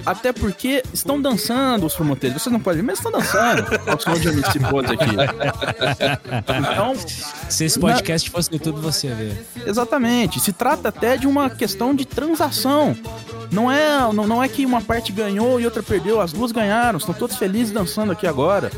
até 0.06 0.32
porque 0.32 0.82
estão 0.92 1.20
dançando 1.20 1.84
os 1.84 1.94
promotores. 1.94 2.40
Vocês 2.40 2.52
não 2.52 2.60
podem 2.60 2.80
ver, 2.80 2.86
mas 2.86 2.98
estão 2.98 3.10
dançando 3.10 3.66
ao 3.86 4.00
som 4.00 4.14
de 4.14 4.28
MC 4.28 4.58
aqui. 4.92 5.16
Então. 6.72 6.94
Se 7.48 7.64
esse 7.64 7.78
podcast 7.78 8.28
na... 8.28 8.32
fosse 8.32 8.50
no 8.50 8.56
YouTube, 8.56 8.80
você 8.80 9.08
ia 9.08 9.14
ver. 9.14 9.46
Exatamente. 9.66 10.38
Se 10.38 10.52
trata 10.52 10.88
até 10.88 11.16
de 11.16 11.26
uma 11.26 11.50
questão 11.50 11.94
de 11.94 12.04
transação. 12.04 12.96
Não 13.50 13.70
é, 13.70 13.98
não, 14.12 14.26
não 14.26 14.42
é 14.42 14.48
que 14.48 14.64
uma 14.64 14.80
parte 14.80 15.12
ganhou 15.12 15.60
e 15.60 15.64
outra 15.64 15.82
perdeu. 15.82 16.20
As 16.20 16.32
duas 16.32 16.52
ganharam. 16.52 16.98
Estão 16.98 17.14
todos 17.14 17.36
felizes 17.36 17.72
dançando 17.72 18.12
aqui 18.12 18.26
agora. 18.26 18.70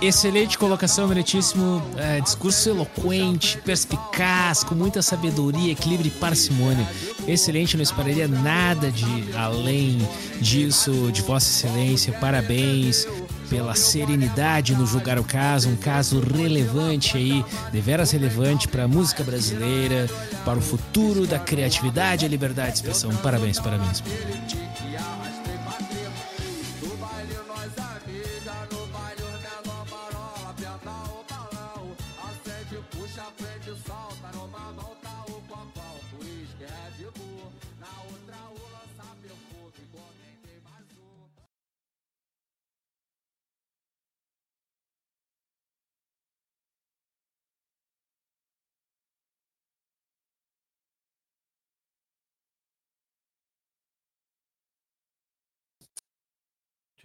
Excelente 0.00 0.58
colocação, 0.58 1.08
meritíssimo. 1.08 1.82
É, 1.96 2.20
discurso 2.20 2.68
eloquente, 2.68 3.58
perspicaz, 3.58 4.62
com 4.62 4.74
muita 4.74 5.00
sabedoria, 5.02 5.72
equilíbrio 5.72 6.08
e 6.08 6.18
parcimônia. 6.18 6.86
Excelente, 7.26 7.76
não 7.76 7.82
esperaria 7.82 8.28
nada 8.28 8.90
de 8.90 9.34
além 9.34 9.98
disso, 10.40 11.10
de 11.12 11.22
Vossa 11.22 11.48
Excelência. 11.48 12.12
Parabéns 12.14 13.06
pela 13.48 13.74
serenidade 13.74 14.74
no 14.74 14.86
julgar 14.86 15.18
o 15.18 15.24
caso, 15.24 15.68
um 15.68 15.76
caso 15.76 16.20
relevante 16.20 17.16
aí, 17.16 17.44
deveras 17.70 18.10
relevante 18.10 18.66
para 18.66 18.84
a 18.84 18.88
música 18.88 19.22
brasileira, 19.22 20.08
para 20.44 20.58
o 20.58 20.62
futuro 20.62 21.26
da 21.26 21.38
criatividade 21.38 22.24
e 22.24 22.28
liberdade 22.28 22.72
de 22.72 22.76
expressão. 22.76 23.14
Parabéns, 23.16 23.58
parabéns. 23.60 24.02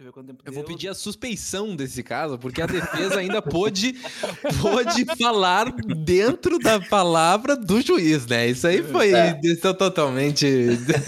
eu 0.00 0.06
ver 0.06 0.12
quanto 0.12 0.28
tempo 0.28 0.42
Eu 0.46 0.52
vou 0.54 0.64
pedir 0.64 0.88
a 0.88 0.94
suspeição 0.94 1.76
desse 1.76 2.02
caso, 2.02 2.38
porque 2.38 2.62
a 2.62 2.66
defesa 2.66 3.18
ainda 3.18 3.42
pôde, 3.42 3.92
pôde 4.58 5.04
falar 5.18 5.70
dentro 5.70 6.58
da 6.58 6.80
palavra 6.80 7.54
do 7.54 7.82
juiz, 7.82 8.26
né? 8.26 8.48
Isso 8.48 8.66
aí 8.66 8.82
foi 8.82 9.12
é. 9.12 9.38
isso 9.44 9.74
totalmente. 9.74 10.46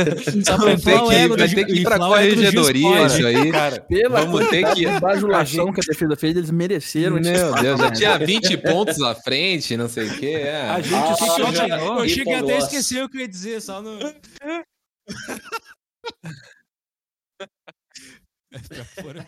Só 0.44 0.58
vai 0.58 0.76
ter 0.76 1.00
que, 1.00 1.28
vai 1.28 1.48
ter 1.48 1.64
que 1.64 1.72
ir 1.72 1.84
pra 1.84 1.98
corregedoria 1.98 3.06
isso 3.06 3.26
aí. 3.26 3.50
Cara, 3.50 3.80
Pela 3.80 4.26
vamos 4.26 4.46
ter 4.48 4.74
que. 4.74 4.84
A 4.84 5.00
bajulação 5.00 5.72
que 5.72 5.80
a 5.80 5.84
defesa 5.88 6.14
fez, 6.14 6.36
eles 6.36 6.50
mereceram. 6.50 7.18
Meu 7.18 7.54
Deus, 7.54 7.80
já 7.80 7.90
tinha 7.90 8.18
20 8.18 8.58
pontos 8.58 9.00
à 9.00 9.14
frente, 9.14 9.74
não 9.74 9.88
sei 9.88 10.06
o 10.06 10.18
quê. 10.18 10.32
É. 10.32 10.68
A 10.68 10.82
gente 10.82 10.94
ah, 10.94 11.16
só 11.16 12.02
Eu 12.02 12.08
cheguei 12.10 12.34
até 12.34 12.56
a 12.56 12.58
esquecer 12.58 13.02
o 13.02 13.08
que 13.08 13.16
eu 13.16 13.22
ia 13.22 13.28
dizer, 13.28 13.62
só 13.62 13.80
no. 13.80 13.98
Straffbare 18.60 19.26